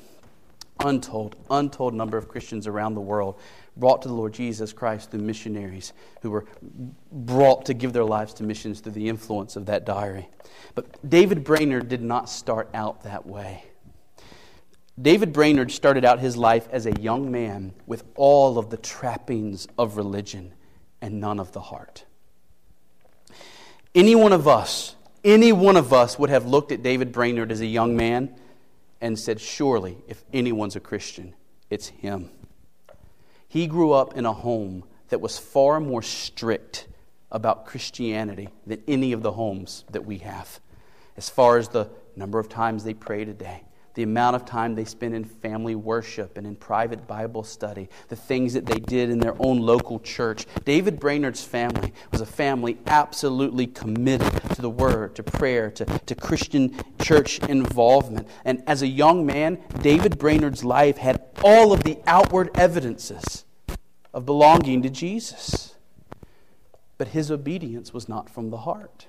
Untold, 0.80 1.36
untold 1.50 1.94
number 1.94 2.18
of 2.18 2.30
Christians 2.30 2.68
around 2.68 2.94
the 2.94 3.02
world 3.02 3.38
brought 3.78 4.02
to 4.04 4.08
the 4.08 4.14
Lord 4.14 4.34
Jesus 4.34 4.74
Christ 4.74 5.12
through 5.12 5.22
missionaries 5.22 5.94
who 6.22 6.32
were 6.32 6.46
brought 7.12 7.66
to 7.66 7.74
give 7.74 7.94
their 7.94 8.06
lives 8.06 8.34
to 8.36 8.44
missions 8.44 8.80
through 8.80 8.94
the 8.94 9.10
influence 9.10 9.56
of 9.56 9.66
that 9.68 9.86
diary. 9.86 10.30
But 10.74 11.08
David 11.08 11.44
Brainerd 11.44 11.90
did 11.90 12.02
not 12.02 12.30
start 12.30 12.70
out 12.74 13.04
that 13.04 13.26
way. 13.26 13.64
David 15.02 15.34
Brainerd 15.34 15.72
started 15.72 16.06
out 16.06 16.20
his 16.20 16.38
life 16.38 16.70
as 16.72 16.86
a 16.86 16.94
young 17.02 17.30
man 17.30 17.74
with 17.86 18.04
all 18.16 18.58
of 18.58 18.70
the 18.70 18.78
trappings 18.78 19.68
of 19.78 19.98
religion 19.98 20.54
and 21.02 21.20
none 21.20 21.40
of 21.40 21.52
the 21.52 21.60
heart. 21.60 22.06
Any 23.94 24.16
one 24.16 24.32
of 24.32 24.48
us, 24.48 24.96
any 25.24 25.52
one 25.52 25.76
of 25.76 25.92
us 25.92 26.18
would 26.18 26.30
have 26.30 26.46
looked 26.46 26.72
at 26.72 26.82
David 26.82 27.12
Brainerd 27.12 27.52
as 27.52 27.60
a 27.62 27.66
young 27.66 27.98
man 27.98 28.36
and 29.02 29.20
said, 29.20 29.42
Surely, 29.42 29.98
if 30.08 30.24
anyone's 30.34 30.76
a 30.76 30.80
Christian, 30.80 31.34
it's 31.70 31.88
him. 31.88 32.30
He 33.56 33.68
grew 33.68 33.94
up 33.94 34.18
in 34.18 34.26
a 34.26 34.34
home 34.34 34.84
that 35.08 35.22
was 35.22 35.38
far 35.38 35.80
more 35.80 36.02
strict 36.02 36.90
about 37.32 37.66
Christianity 37.66 38.50
than 38.68 38.84
any 38.86 39.14
of 39.14 39.24
the 39.24 39.32
homes 39.32 39.86
that 39.92 40.04
we 40.06 40.18
have. 40.18 40.60
As 41.16 41.30
far 41.30 41.58
as 41.58 41.70
the 41.70 41.90
number 42.18 42.38
of 42.38 42.50
times 42.50 42.84
they 42.84 42.94
prayed 42.94 43.30
a 43.30 43.34
day, 43.34 43.64
the 43.94 44.04
amount 44.04 44.36
of 44.36 44.44
time 44.44 44.76
they 44.76 44.84
spent 44.84 45.16
in 45.16 45.24
family 45.24 45.74
worship 45.74 46.38
and 46.38 46.46
in 46.46 46.58
private 46.58 47.08
Bible 47.08 47.46
study, 47.46 47.88
the 48.10 48.18
things 48.18 48.52
that 48.56 48.66
they 48.66 48.78
did 48.78 49.10
in 49.10 49.20
their 49.20 49.38
own 49.40 49.60
local 49.60 50.02
church. 50.02 50.46
David 50.66 51.00
Brainerd's 51.00 51.46
family 51.46 51.94
was 52.12 52.20
a 52.20 52.26
family 52.26 52.78
absolutely 52.88 53.68
committed 53.68 54.34
to 54.54 54.62
the 54.62 54.70
Word, 54.70 55.16
to 55.16 55.24
prayer, 55.24 55.72
to, 55.72 55.86
to 55.86 56.14
Christian 56.14 56.78
church 57.02 57.40
involvement. 57.40 58.28
And 58.44 58.64
as 58.68 58.82
a 58.82 58.88
young 58.88 59.26
man, 59.26 59.60
David 59.82 60.20
Brainerd's 60.20 60.66
life 60.66 60.98
had 60.98 61.24
all 61.42 61.72
of 61.72 61.84
the 61.84 62.00
outward 62.06 62.50
evidences 62.56 63.45
of 64.16 64.26
belonging 64.26 64.82
to 64.82 64.90
Jesus. 64.90 65.76
But 66.98 67.10
his 67.10 67.30
obedience 67.30 67.94
was 67.94 68.10
not 68.10 68.30
from 68.30 68.50
the 68.50 68.58
heart. 68.58 69.06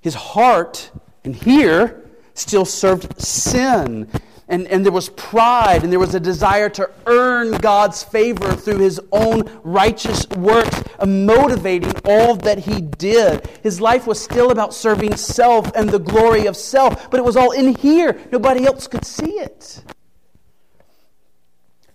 His 0.00 0.14
heart, 0.14 0.90
and 1.22 1.36
here, 1.36 2.04
still 2.34 2.64
served 2.64 3.20
sin 3.20 4.10
and, 4.48 4.66
and 4.68 4.84
there 4.84 4.92
was 4.92 5.10
pride 5.10 5.82
and 5.82 5.92
there 5.92 6.00
was 6.00 6.14
a 6.14 6.20
desire 6.20 6.68
to 6.70 6.90
earn 7.06 7.52
God's 7.52 8.02
favor 8.02 8.52
through 8.52 8.78
his 8.78 9.00
own 9.12 9.42
righteous 9.62 10.26
works, 10.30 10.82
motivating 11.06 11.92
all 12.04 12.34
that 12.36 12.58
he 12.58 12.80
did. 12.80 13.46
His 13.62 13.80
life 13.80 14.06
was 14.06 14.20
still 14.20 14.50
about 14.50 14.72
serving 14.72 15.16
self 15.16 15.70
and 15.74 15.90
the 15.90 15.98
glory 15.98 16.46
of 16.46 16.56
self, 16.56 17.10
but 17.10 17.20
it 17.20 17.24
was 17.24 17.36
all 17.36 17.52
in 17.52 17.74
here. 17.76 18.18
Nobody 18.32 18.66
else 18.66 18.88
could 18.88 19.04
see 19.04 19.32
it. 19.32 19.82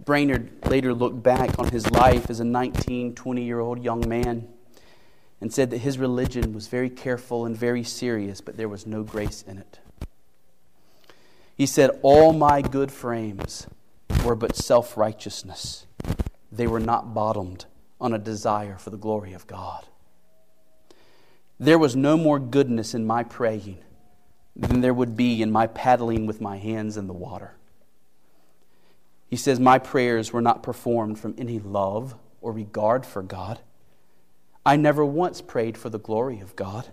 Brainerd 0.06 0.52
later 0.68 0.94
looked 0.94 1.24
back 1.24 1.58
on 1.60 1.70
his 1.70 1.90
life 1.92 2.30
as 2.30 2.40
a 2.40 2.44
19, 2.44 3.16
20 3.16 3.44
year 3.44 3.60
old 3.60 3.84
young 3.84 4.08
man 4.08 4.48
and 5.40 5.54
said 5.54 5.72
that 5.72 5.80
his 5.80 5.98
religion 5.98 6.54
was 6.54 6.68
very 6.68 6.90
careful 6.90 7.46
and 7.46 7.56
very 7.56 7.84
serious, 7.84 8.42
but 8.42 8.58
there 8.58 8.70
was 8.70 8.88
no 8.88 9.04
grace 9.04 9.44
in 9.46 9.58
it. 9.58 9.80
He 11.56 11.66
said, 11.66 11.92
All 12.02 12.34
my 12.34 12.62
good 12.62 12.92
frames 12.92 13.68
were 14.26 14.36
but 14.36 14.56
self 14.56 14.98
righteousness, 14.98 15.86
they 16.52 16.68
were 16.68 16.80
not 16.80 17.14
bottomed 17.14 17.66
on 18.00 18.14
a 18.14 18.20
desire 18.20 18.78
for 18.78 18.90
the 18.90 18.98
glory 18.98 19.34
of 19.34 19.48
God. 19.48 19.86
There 21.60 21.80
was 21.80 21.96
no 21.96 22.18
more 22.18 22.40
goodness 22.40 22.94
in 22.94 23.06
my 23.06 23.24
praying 23.24 23.78
than 24.56 24.82
there 24.82 24.94
would 24.94 25.16
be 25.16 25.42
in 25.42 25.52
my 25.52 25.68
paddling 25.68 26.26
with 26.26 26.42
my 26.42 26.58
hands 26.58 26.98
in 26.98 27.08
the 27.08 27.14
water. 27.14 27.56
He 29.34 29.38
says, 29.38 29.60
My 29.60 29.80
prayers 29.80 30.32
were 30.32 30.44
not 30.44 30.62
performed 30.62 31.18
from 31.18 31.34
any 31.40 31.58
love 31.58 32.14
or 32.40 32.52
regard 32.52 33.04
for 33.04 33.24
God. 33.24 33.62
I 34.64 34.76
never 34.76 35.04
once 35.04 35.42
prayed 35.42 35.76
for 35.76 35.90
the 35.90 35.98
glory 35.98 36.40
of 36.40 36.56
God. 36.56 36.90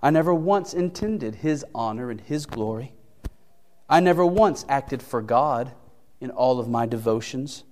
I 0.00 0.08
never 0.08 0.32
once 0.32 0.72
intended 0.72 1.34
His 1.34 1.62
honor 1.74 2.10
and 2.10 2.22
His 2.22 2.46
glory. 2.46 2.94
I 3.86 4.00
never 4.00 4.24
once 4.24 4.64
acted 4.66 5.02
for 5.02 5.20
God 5.20 5.72
in 6.22 6.30
all 6.30 6.58
of 6.58 6.70
my 6.70 6.86
devotions. 6.86 7.64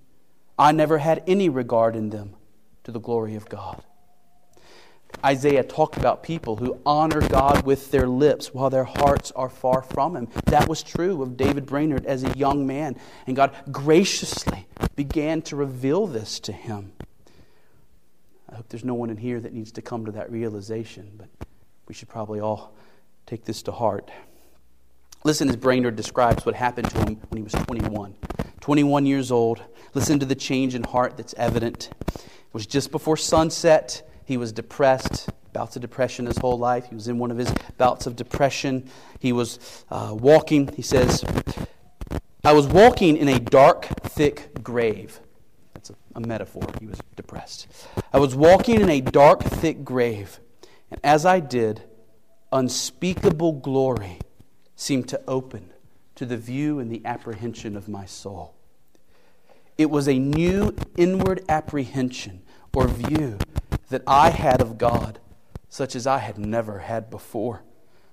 I 0.59 0.73
never 0.73 0.99
had 0.99 1.25
any 1.27 1.49
regard 1.49 1.97
in 1.97 2.11
them 2.11 2.37
to 2.85 2.93
the 2.93 3.01
glory 3.01 3.35
of 3.35 3.49
God. 3.49 3.83
Isaiah 5.25 5.63
talked 5.63 5.97
about 5.97 6.23
people 6.23 6.57
who 6.57 6.79
honor 6.87 7.27
God 7.29 7.65
with 7.65 7.91
their 7.91 8.09
lips 8.09 8.55
while 8.55 8.71
their 8.71 8.85
hearts 8.85 9.31
are 9.33 9.51
far 9.51 9.83
from 9.83 10.17
Him. 10.17 10.29
That 10.47 10.69
was 10.69 10.83
true 10.83 11.23
of 11.23 11.37
David 11.37 11.67
Brainerd 11.67 12.07
as 12.07 12.25
a 12.25 12.31
young 12.37 12.67
man, 12.67 12.97
and 13.27 13.37
God 13.37 13.55
graciously 13.71 14.67
began 14.97 15.41
to 15.43 15.57
reveal 15.57 16.07
this 16.07 16.41
to 16.41 16.53
him. 16.53 16.93
I 18.51 18.57
hope 18.57 18.69
there's 18.69 18.85
no 18.85 18.95
one 18.95 19.11
in 19.11 19.17
here 19.17 19.41
that 19.41 19.53
needs 19.53 19.73
to 19.73 19.83
come 19.83 20.05
to 20.07 20.13
that 20.13 20.31
realization, 20.31 21.11
but 21.17 21.29
we 21.89 21.95
should 21.95 22.09
probably 22.09 22.41
all 22.41 22.75
take 23.27 23.45
this 23.45 23.63
to 23.63 23.73
heart. 23.73 24.11
Listen 25.25 25.49
as 25.49 25.57
Brainerd 25.57 25.97
describes 25.97 26.45
what 26.45 26.55
happened 26.55 26.91
to 26.91 26.99
him 26.99 27.21
when 27.29 27.37
he 27.37 27.43
was 27.43 27.53
21. 27.53 28.15
21 28.61 29.07
years 29.07 29.31
old. 29.31 29.63
Listen 29.95 30.19
to 30.19 30.27
the 30.27 30.35
change 30.35 30.75
in 30.75 30.83
heart 30.83 31.17
that's 31.17 31.35
evident. 31.39 31.91
It 32.15 32.25
was 32.53 32.67
just 32.67 32.91
before 32.91 33.17
sunset. 33.17 34.07
He 34.31 34.37
was 34.37 34.53
depressed, 34.53 35.29
bouts 35.53 35.75
of 35.75 35.83
depression 35.83 36.27
his 36.27 36.39
whole 36.39 36.57
life. 36.57 36.87
He 36.89 36.95
was 36.95 37.09
in 37.09 37.19
one 37.19 37.33
of 37.33 37.37
his 37.37 37.53
bouts 37.79 38.07
of 38.07 38.15
depression. 38.15 38.89
He 39.19 39.33
was 39.33 39.59
uh, 39.91 40.15
walking, 40.17 40.73
he 40.77 40.83
says, 40.83 41.25
I 42.45 42.53
was 42.53 42.69
walking 42.69 43.17
in 43.17 43.27
a 43.27 43.41
dark, 43.41 43.87
thick 44.05 44.63
grave. 44.63 45.19
That's 45.75 45.91
a, 45.91 45.97
a 46.15 46.21
metaphor. 46.21 46.63
He 46.79 46.87
was 46.87 47.01
depressed. 47.17 47.67
I 48.13 48.21
was 48.21 48.37
walking 48.37 48.81
in 48.81 48.89
a 48.89 49.01
dark, 49.01 49.43
thick 49.43 49.83
grave, 49.83 50.39
and 50.93 51.01
as 51.03 51.27
I 51.27 51.41
did, 51.41 51.83
unspeakable 52.53 53.55
glory 53.55 54.21
seemed 54.77 55.09
to 55.09 55.21
open 55.27 55.73
to 56.15 56.25
the 56.25 56.37
view 56.37 56.79
and 56.79 56.89
the 56.89 57.03
apprehension 57.05 57.77
of 57.77 57.89
my 57.89 58.07
soul. 58.07 58.55
It 59.77 59.91
was 59.91 60.07
a 60.07 60.21
new 60.21 60.77
inward 60.97 61.45
apprehension 61.49 62.43
or 62.73 62.87
view 62.87 63.37
that 63.91 64.03
I 64.07 64.31
had 64.31 64.61
of 64.61 64.79
God, 64.79 65.19
such 65.69 65.95
as 65.95 66.07
I 66.07 66.19
had 66.19 66.39
never 66.39 66.79
had 66.79 67.11
before, 67.11 67.63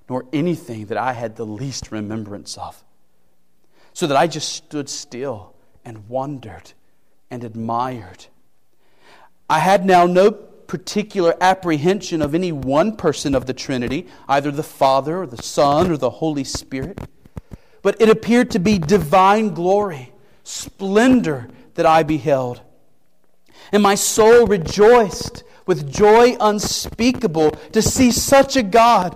nor 0.10 0.26
anything 0.34 0.88
that 0.88 0.98
I 0.98 1.14
had 1.14 1.36
the 1.36 1.46
least 1.46 1.92
remembrance 1.92 2.58
of. 2.58 2.84
So 3.94 4.06
that 4.08 4.18
I 4.18 4.28
just 4.28 4.52
stood 4.52 4.90
still 4.90 5.56
and 5.86 6.08
wondered 6.10 6.74
and 7.32 7.44
admired. 7.44 8.26
I 9.50 9.60
had 9.60 9.86
now 9.86 10.06
no 10.06 10.32
particular 10.32 11.36
apprehension 11.40 12.22
of 12.22 12.36
any 12.36 12.52
one 12.52 12.98
person 12.98 13.34
of 13.34 13.46
the 13.46 13.54
Trinity, 13.54 14.08
either 14.28 14.52
the 14.52 14.64
Father 14.64 15.22
or 15.22 15.28
the 15.28 15.42
Son 15.42 15.90
or 15.90 15.98
the 15.98 16.10
Holy 16.10 16.44
Spirit, 16.44 17.00
but 17.82 18.00
it 18.02 18.10
appeared 18.10 18.52
to 18.52 18.60
be 18.60 18.78
divine 18.78 19.54
glory, 19.54 20.12
splendor 20.44 21.48
that 21.76 21.86
I 21.86 22.04
beheld. 22.04 22.62
And 23.72 23.82
my 23.82 23.96
soul 23.96 24.46
rejoiced 24.46 25.44
with 25.68 25.92
joy 25.92 26.36
unspeakable 26.40 27.52
to 27.72 27.82
see 27.82 28.12
such 28.12 28.56
a 28.56 28.64
God, 28.64 29.16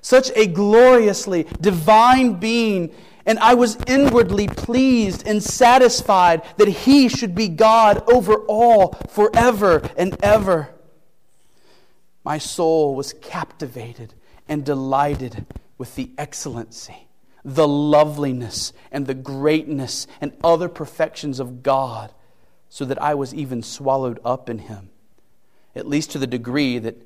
such 0.00 0.30
a 0.34 0.46
gloriously 0.46 1.46
divine 1.60 2.34
being 2.34 2.92
and 3.26 3.38
I 3.38 3.54
was 3.54 3.78
inwardly 3.86 4.48
pleased 4.48 5.26
and 5.26 5.42
satisfied 5.42 6.42
that 6.56 6.68
he 6.68 7.08
should 7.08 7.34
be 7.34 7.48
God 7.48 8.02
over 8.10 8.34
all 8.34 8.92
forever 9.08 9.88
and 9.96 10.16
ever. 10.22 10.70
My 12.24 12.38
soul 12.38 12.94
was 12.94 13.12
captivated 13.12 14.14
and 14.48 14.64
delighted 14.64 15.46
with 15.78 15.94
the 15.94 16.10
excellency, 16.18 17.08
the 17.44 17.68
loveliness, 17.68 18.72
and 18.90 19.06
the 19.06 19.14
greatness 19.14 20.06
and 20.20 20.32
other 20.42 20.68
perfections 20.68 21.40
of 21.40 21.62
God, 21.62 22.12
so 22.68 22.84
that 22.84 23.00
I 23.00 23.14
was 23.14 23.34
even 23.34 23.62
swallowed 23.62 24.20
up 24.24 24.48
in 24.48 24.58
Him, 24.58 24.90
at 25.74 25.88
least 25.88 26.10
to 26.12 26.18
the 26.18 26.26
degree 26.26 26.78
that 26.78 26.96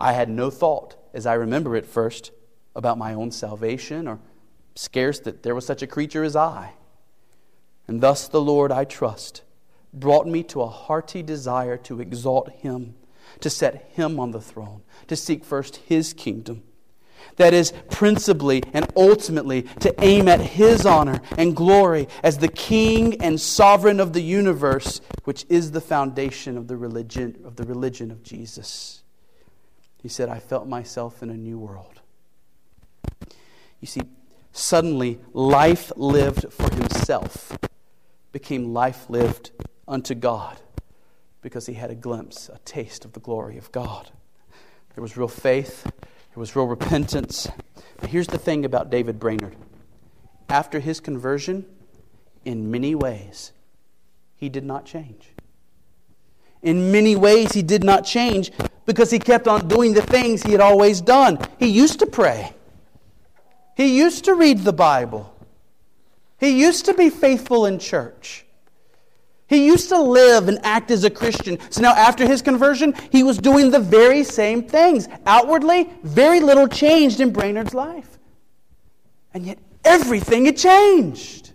I 0.00 0.12
had 0.12 0.28
no 0.28 0.50
thought, 0.50 0.96
as 1.14 1.26
I 1.26 1.34
remember 1.34 1.76
it 1.76 1.86
first, 1.86 2.32
about 2.74 2.98
my 2.98 3.14
own 3.14 3.30
salvation 3.30 4.08
or 4.08 4.18
scarce 4.74 5.20
that 5.20 5.42
there 5.42 5.54
was 5.54 5.66
such 5.66 5.82
a 5.82 5.86
creature 5.86 6.24
as 6.24 6.34
I. 6.34 6.72
And 7.86 8.00
thus 8.00 8.28
the 8.28 8.40
Lord, 8.40 8.72
I 8.72 8.84
trust, 8.84 9.42
brought 9.92 10.26
me 10.26 10.42
to 10.44 10.62
a 10.62 10.68
hearty 10.68 11.22
desire 11.22 11.76
to 11.78 12.00
exalt 12.00 12.50
Him 12.50 12.94
to 13.40 13.50
set 13.50 13.90
him 13.92 14.20
on 14.20 14.30
the 14.30 14.40
throne, 14.40 14.82
to 15.08 15.16
seek 15.16 15.44
first 15.44 15.76
his 15.76 16.12
kingdom. 16.12 16.62
That 17.36 17.54
is, 17.54 17.72
principally 17.90 18.62
and 18.72 18.86
ultimately 18.96 19.62
to 19.80 19.94
aim 20.04 20.28
at 20.28 20.40
his 20.40 20.84
honor 20.86 21.20
and 21.36 21.56
glory 21.56 22.08
as 22.22 22.38
the 22.38 22.48
king 22.48 23.22
and 23.22 23.40
sovereign 23.40 24.00
of 24.00 24.12
the 24.12 24.22
universe, 24.22 25.00
which 25.24 25.46
is 25.48 25.72
the 25.72 25.80
foundation 25.80 26.56
of 26.56 26.68
the 26.68 26.76
religion 26.76 27.40
of, 27.44 27.56
the 27.56 27.64
religion 27.64 28.10
of 28.10 28.22
Jesus. 28.22 29.02
He 30.02 30.08
said, 30.08 30.28
I 30.28 30.38
felt 30.38 30.66
myself 30.66 31.22
in 31.22 31.30
a 31.30 31.36
new 31.36 31.58
world. 31.58 32.00
You 33.80 33.86
see, 33.86 34.02
suddenly 34.52 35.20
life 35.32 35.92
lived 35.96 36.52
for 36.52 36.72
himself 36.74 37.56
became 38.32 38.72
life 38.72 39.08
lived 39.08 39.50
unto 39.86 40.14
God 40.14 40.58
because 41.42 41.66
he 41.66 41.74
had 41.74 41.90
a 41.90 41.94
glimpse, 41.94 42.48
a 42.48 42.58
taste 42.64 43.04
of 43.04 43.12
the 43.12 43.20
glory 43.20 43.58
of 43.58 43.70
God. 43.72 44.10
There 44.94 45.02
was 45.02 45.16
real 45.16 45.28
faith, 45.28 45.86
there 46.34 46.40
was 46.40 46.56
real 46.56 46.66
repentance. 46.66 47.48
But 48.00 48.10
here's 48.10 48.26
the 48.26 48.38
thing 48.38 48.64
about 48.64 48.90
David 48.90 49.20
Brainerd 49.20 49.54
after 50.48 50.80
his 50.80 51.00
conversion, 51.00 51.64
in 52.44 52.70
many 52.70 52.94
ways, 52.94 53.52
he 54.36 54.48
did 54.48 54.64
not 54.64 54.84
change. 54.84 55.28
In 56.62 56.92
many 56.92 57.16
ways, 57.16 57.52
he 57.52 57.62
did 57.62 57.82
not 57.82 58.04
change 58.04 58.52
because 58.84 59.10
he 59.10 59.18
kept 59.18 59.48
on 59.48 59.66
doing 59.66 59.94
the 59.94 60.02
things 60.02 60.42
he 60.42 60.52
had 60.52 60.60
always 60.60 61.00
done. 61.00 61.38
He 61.58 61.68
used 61.68 62.00
to 62.00 62.06
pray, 62.06 62.52
he 63.76 63.98
used 63.98 64.24
to 64.26 64.34
read 64.34 64.60
the 64.60 64.72
Bible, 64.72 65.34
he 66.38 66.60
used 66.60 66.84
to 66.86 66.94
be 66.94 67.08
faithful 67.08 67.66
in 67.66 67.78
church. 67.78 68.44
He 69.48 69.66
used 69.66 69.88
to 69.90 70.00
live 70.00 70.48
and 70.48 70.58
act 70.64 70.90
as 70.90 71.04
a 71.04 71.10
Christian. 71.10 71.58
So 71.70 71.82
now, 71.82 71.92
after 71.92 72.26
his 72.26 72.40
conversion, 72.40 72.94
he 73.10 73.22
was 73.22 73.38
doing 73.38 73.70
the 73.70 73.80
very 73.80 74.24
same 74.24 74.62
things. 74.62 75.08
Outwardly, 75.26 75.90
very 76.02 76.40
little 76.40 76.68
changed 76.68 77.20
in 77.20 77.32
Brainerd's 77.32 77.74
life. 77.74 78.18
And 79.34 79.44
yet, 79.44 79.58
everything 79.84 80.46
had 80.46 80.56
changed. 80.56 81.52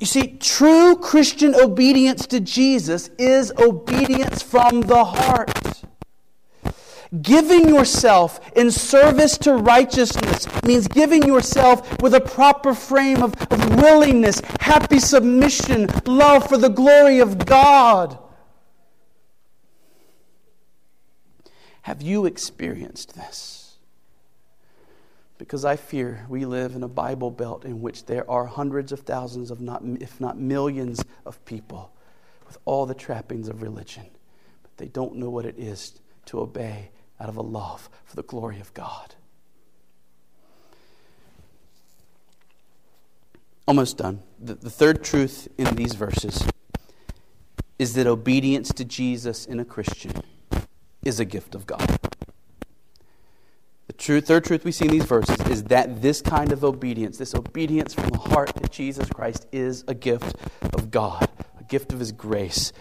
You 0.00 0.06
see, 0.06 0.36
true 0.40 0.96
Christian 0.96 1.54
obedience 1.54 2.26
to 2.28 2.40
Jesus 2.40 3.10
is 3.18 3.52
obedience 3.58 4.42
from 4.42 4.80
the 4.82 5.04
heart. 5.04 5.84
Giving 7.22 7.68
yourself 7.68 8.40
in 8.54 8.70
service 8.70 9.38
to 9.38 9.54
righteousness 9.54 10.46
means 10.62 10.88
giving 10.88 11.22
yourself 11.22 12.00
with 12.02 12.14
a 12.14 12.20
proper 12.20 12.74
frame 12.74 13.22
of, 13.22 13.34
of 13.50 13.76
willingness, 13.76 14.40
happy 14.60 14.98
submission, 14.98 15.88
love 16.04 16.48
for 16.48 16.58
the 16.58 16.68
glory 16.68 17.20
of 17.20 17.46
God. 17.46 18.18
Have 21.82 22.02
you 22.02 22.26
experienced 22.26 23.14
this? 23.14 23.58
because 25.38 25.64
I 25.64 25.76
fear 25.76 26.26
we 26.28 26.44
live 26.44 26.74
in 26.74 26.82
a 26.82 26.88
Bible 26.88 27.30
belt 27.30 27.64
in 27.64 27.80
which 27.80 28.04
there 28.04 28.28
are 28.28 28.44
hundreds 28.44 28.92
of 28.92 29.00
thousands, 29.00 29.50
of 29.50 29.60
not, 29.60 29.82
if 30.00 30.20
not 30.20 30.38
millions, 30.38 31.02
of 31.24 31.42
people 31.44 31.92
with 32.46 32.58
all 32.64 32.86
the 32.86 32.94
trappings 32.94 33.48
of 33.48 33.62
religion, 33.62 34.06
but 34.62 34.76
they 34.76 34.88
don't 34.88 35.14
know 35.14 35.30
what 35.30 35.46
it 35.46 35.54
is 35.56 36.00
to 36.26 36.40
obey 36.40 36.90
out 37.20 37.28
of 37.28 37.36
a 37.36 37.42
love 37.42 37.88
for 38.04 38.16
the 38.16 38.22
glory 38.22 38.60
of 38.60 38.72
God. 38.74 39.14
Almost 43.66 43.98
done. 43.98 44.22
The, 44.38 44.54
the 44.54 44.70
third 44.70 45.04
truth 45.04 45.48
in 45.58 45.76
these 45.76 45.94
verses 45.94 46.42
is 47.78 47.94
that 47.94 48.06
obedience 48.06 48.72
to 48.72 48.84
Jesus 48.84 49.46
in 49.46 49.60
a 49.60 49.64
Christian 49.64 50.12
is 51.04 51.20
a 51.20 51.24
gift 51.24 51.54
of 51.54 51.66
God. 51.66 51.98
The 53.86 53.92
truth, 53.94 54.26
third 54.26 54.44
truth 54.44 54.64
we 54.64 54.72
see 54.72 54.86
in 54.86 54.90
these 54.90 55.04
verses 55.04 55.38
is 55.48 55.64
that 55.64 56.02
this 56.02 56.20
kind 56.20 56.52
of 56.52 56.64
obedience, 56.64 57.18
this 57.18 57.34
obedience 57.34 57.94
from 57.94 58.08
the 58.08 58.18
heart 58.18 58.54
to 58.62 58.68
Jesus 58.68 59.08
Christ, 59.08 59.46
is 59.52 59.84
a 59.88 59.94
gift 59.94 60.36
of 60.74 60.90
God, 60.90 61.28
a 61.58 61.64
gift 61.64 61.92
of 61.92 61.98
His 61.98 62.12
grace. 62.12 62.72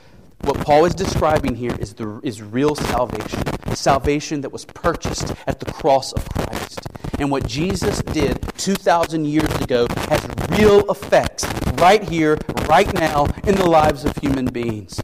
What 0.41 0.57
Paul 0.57 0.85
is 0.85 0.93
describing 0.93 1.55
here 1.55 1.75
is, 1.79 1.93
the, 1.93 2.19
is 2.23 2.41
real 2.41 2.75
salvation, 2.75 3.41
salvation 3.77 4.41
that 4.41 4.51
was 4.51 4.65
purchased 4.65 5.33
at 5.45 5.59
the 5.59 5.71
cross 5.71 6.11
of 6.13 6.27
Christ. 6.29 6.79
And 7.19 7.31
what 7.31 7.47
Jesus 7.47 8.01
did 8.01 8.41
2,000 8.57 9.25
years 9.25 9.53
ago 9.61 9.87
has 10.09 10.27
real 10.59 10.89
effects 10.89 11.45
right 11.73 12.03
here, 12.03 12.37
right 12.67 12.91
now, 12.93 13.25
in 13.45 13.55
the 13.55 13.67
lives 13.67 14.05
of 14.05 14.15
human 14.17 14.45
beings. 14.45 15.01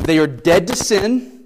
They 0.00 0.18
are 0.18 0.26
dead 0.26 0.66
to 0.68 0.76
sin. 0.76 1.39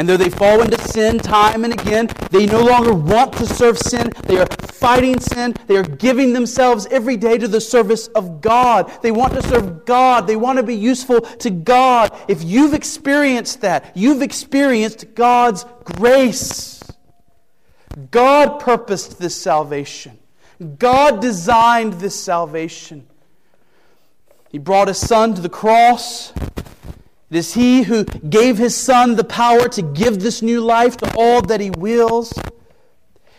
And 0.00 0.08
though 0.08 0.16
they 0.16 0.30
fall 0.30 0.62
into 0.62 0.80
sin 0.80 1.18
time 1.18 1.62
and 1.62 1.74
again, 1.74 2.08
they 2.30 2.46
no 2.46 2.64
longer 2.64 2.94
want 2.94 3.34
to 3.34 3.44
serve 3.44 3.76
sin. 3.76 4.10
They 4.24 4.38
are 4.38 4.46
fighting 4.46 5.20
sin. 5.20 5.52
They 5.66 5.76
are 5.76 5.82
giving 5.82 6.32
themselves 6.32 6.86
every 6.90 7.18
day 7.18 7.36
to 7.36 7.46
the 7.46 7.60
service 7.60 8.06
of 8.06 8.40
God. 8.40 8.90
They 9.02 9.10
want 9.10 9.34
to 9.34 9.42
serve 9.42 9.84
God. 9.84 10.26
They 10.26 10.36
want 10.36 10.56
to 10.56 10.62
be 10.62 10.74
useful 10.74 11.20
to 11.20 11.50
God. 11.50 12.18
If 12.28 12.42
you've 12.42 12.72
experienced 12.72 13.60
that, 13.60 13.94
you've 13.94 14.22
experienced 14.22 15.14
God's 15.14 15.66
grace. 15.84 16.82
God 18.10 18.58
purposed 18.58 19.18
this 19.18 19.36
salvation. 19.36 20.18
God 20.78 21.20
designed 21.20 21.92
this 22.00 22.18
salvation. 22.18 23.06
He 24.50 24.56
brought 24.56 24.88
his 24.88 24.96
son 24.96 25.34
to 25.34 25.42
the 25.42 25.50
cross. 25.50 26.32
It 27.30 27.36
is 27.36 27.54
he 27.54 27.82
who 27.84 28.04
gave 28.04 28.58
his 28.58 28.76
son 28.76 29.14
the 29.14 29.24
power 29.24 29.68
to 29.68 29.82
give 29.82 30.20
this 30.20 30.42
new 30.42 30.60
life 30.60 30.96
to 30.98 31.14
all 31.16 31.42
that 31.42 31.60
he 31.60 31.70
wills. 31.70 32.32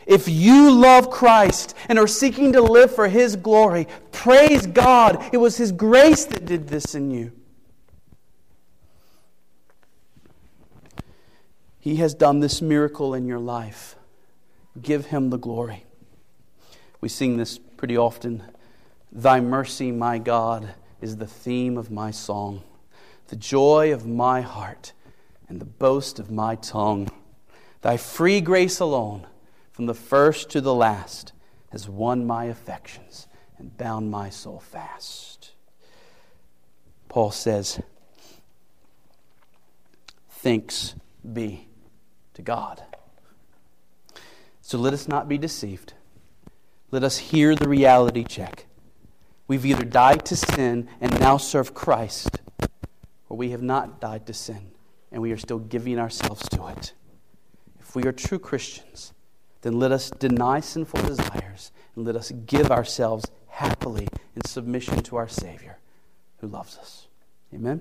If 0.08 0.28
you 0.28 0.72
love 0.72 1.10
Christ 1.10 1.76
and 1.90 2.00
are 2.00 2.08
seeking 2.08 2.54
to 2.54 2.62
live 2.62 2.94
for 2.94 3.08
his 3.08 3.36
glory, 3.36 3.88
praise 4.12 4.66
God. 4.66 5.24
It 5.34 5.38
was 5.38 5.58
his 5.58 5.72
grace 5.72 6.26
that 6.26 6.46
did 6.46 6.70
this 6.70 6.96
in 6.96 7.12
you. 7.12 7.34
He 11.80 11.98
has 11.98 12.14
done 12.14 12.40
this 12.40 12.62
miracle 12.62 13.14
in 13.14 13.26
your 13.26 13.40
life. 13.40 13.96
Give 14.82 15.08
him 15.08 15.32
the 15.32 15.38
glory. 15.38 15.86
We 17.02 17.10
sing 17.10 17.38
this 17.38 17.58
pretty 17.58 17.98
often. 17.98 18.44
Thy 19.12 19.42
mercy, 19.42 19.92
my 19.92 20.20
God, 20.20 20.76
is 21.02 21.18
the 21.18 21.28
theme 21.28 21.78
of 21.78 21.92
my 21.92 22.12
song, 22.12 22.64
the 23.32 23.38
joy 23.38 23.94
of 23.94 24.06
my 24.06 24.42
heart, 24.42 24.92
and 25.48 25.62
the 25.62 25.66
boast 25.66 26.20
of 26.20 26.30
my 26.30 26.54
tongue. 26.56 27.10
Thy 27.80 27.96
free 27.96 28.42
grace 28.42 28.82
alone, 28.82 29.26
from 29.72 29.86
the 29.86 29.94
first 29.94 30.50
to 30.50 30.60
the 30.60 30.74
last, 30.74 31.32
has 31.72 31.88
won 31.88 32.28
my 32.28 32.46
affections 32.46 33.28
and 33.58 33.78
bound 33.78 34.12
my 34.12 34.30
soul 34.30 34.60
fast. 34.60 35.54
Paul 37.08 37.32
says, 37.32 37.80
Thanks 40.30 40.96
be 41.32 41.70
to 42.34 42.42
God. 42.42 42.84
So 44.62 44.78
let 44.78 44.92
us 44.92 45.08
not 45.08 45.30
be 45.30 45.38
deceived. 45.38 45.94
Let 46.92 47.06
us 47.06 47.18
hear 47.18 47.56
the 47.56 47.70
reality 47.70 48.26
check. 48.26 48.66
We've 49.48 49.66
either 49.66 49.86
died 49.86 50.26
to 50.26 50.36
sin 50.36 50.90
and 51.00 51.18
now 51.18 51.38
serve 51.38 51.74
Christ, 51.74 52.41
where 53.32 53.38
we 53.38 53.52
have 53.52 53.62
not 53.62 54.02
died 54.02 54.28
to 54.28 54.34
sin 54.34 54.72
and 55.10 55.22
we 55.22 55.32
are 55.32 55.38
still 55.38 55.58
giving 55.58 55.98
ourselves 55.98 56.50
to 56.50 56.68
it. 56.68 56.92
If 57.80 57.96
we 57.96 58.04
are 58.04 58.12
true 58.12 58.40
Christians, 58.40 59.14
then 59.62 59.80
let 59.80 59.94
us 59.94 60.10
deny 60.10 60.60
sinful 60.60 61.02
desires 61.04 61.72
and 61.96 62.04
let 62.04 62.18
us 62.18 62.32
give 62.46 62.72
ourselves 62.72 63.32
happily 63.48 64.10
in 64.36 64.44
submission 64.44 65.02
to 65.04 65.16
our 65.16 65.30
Savior 65.30 65.78
who 66.40 66.48
loves 66.48 66.78
us. 66.78 67.08
Amen. 67.54 67.80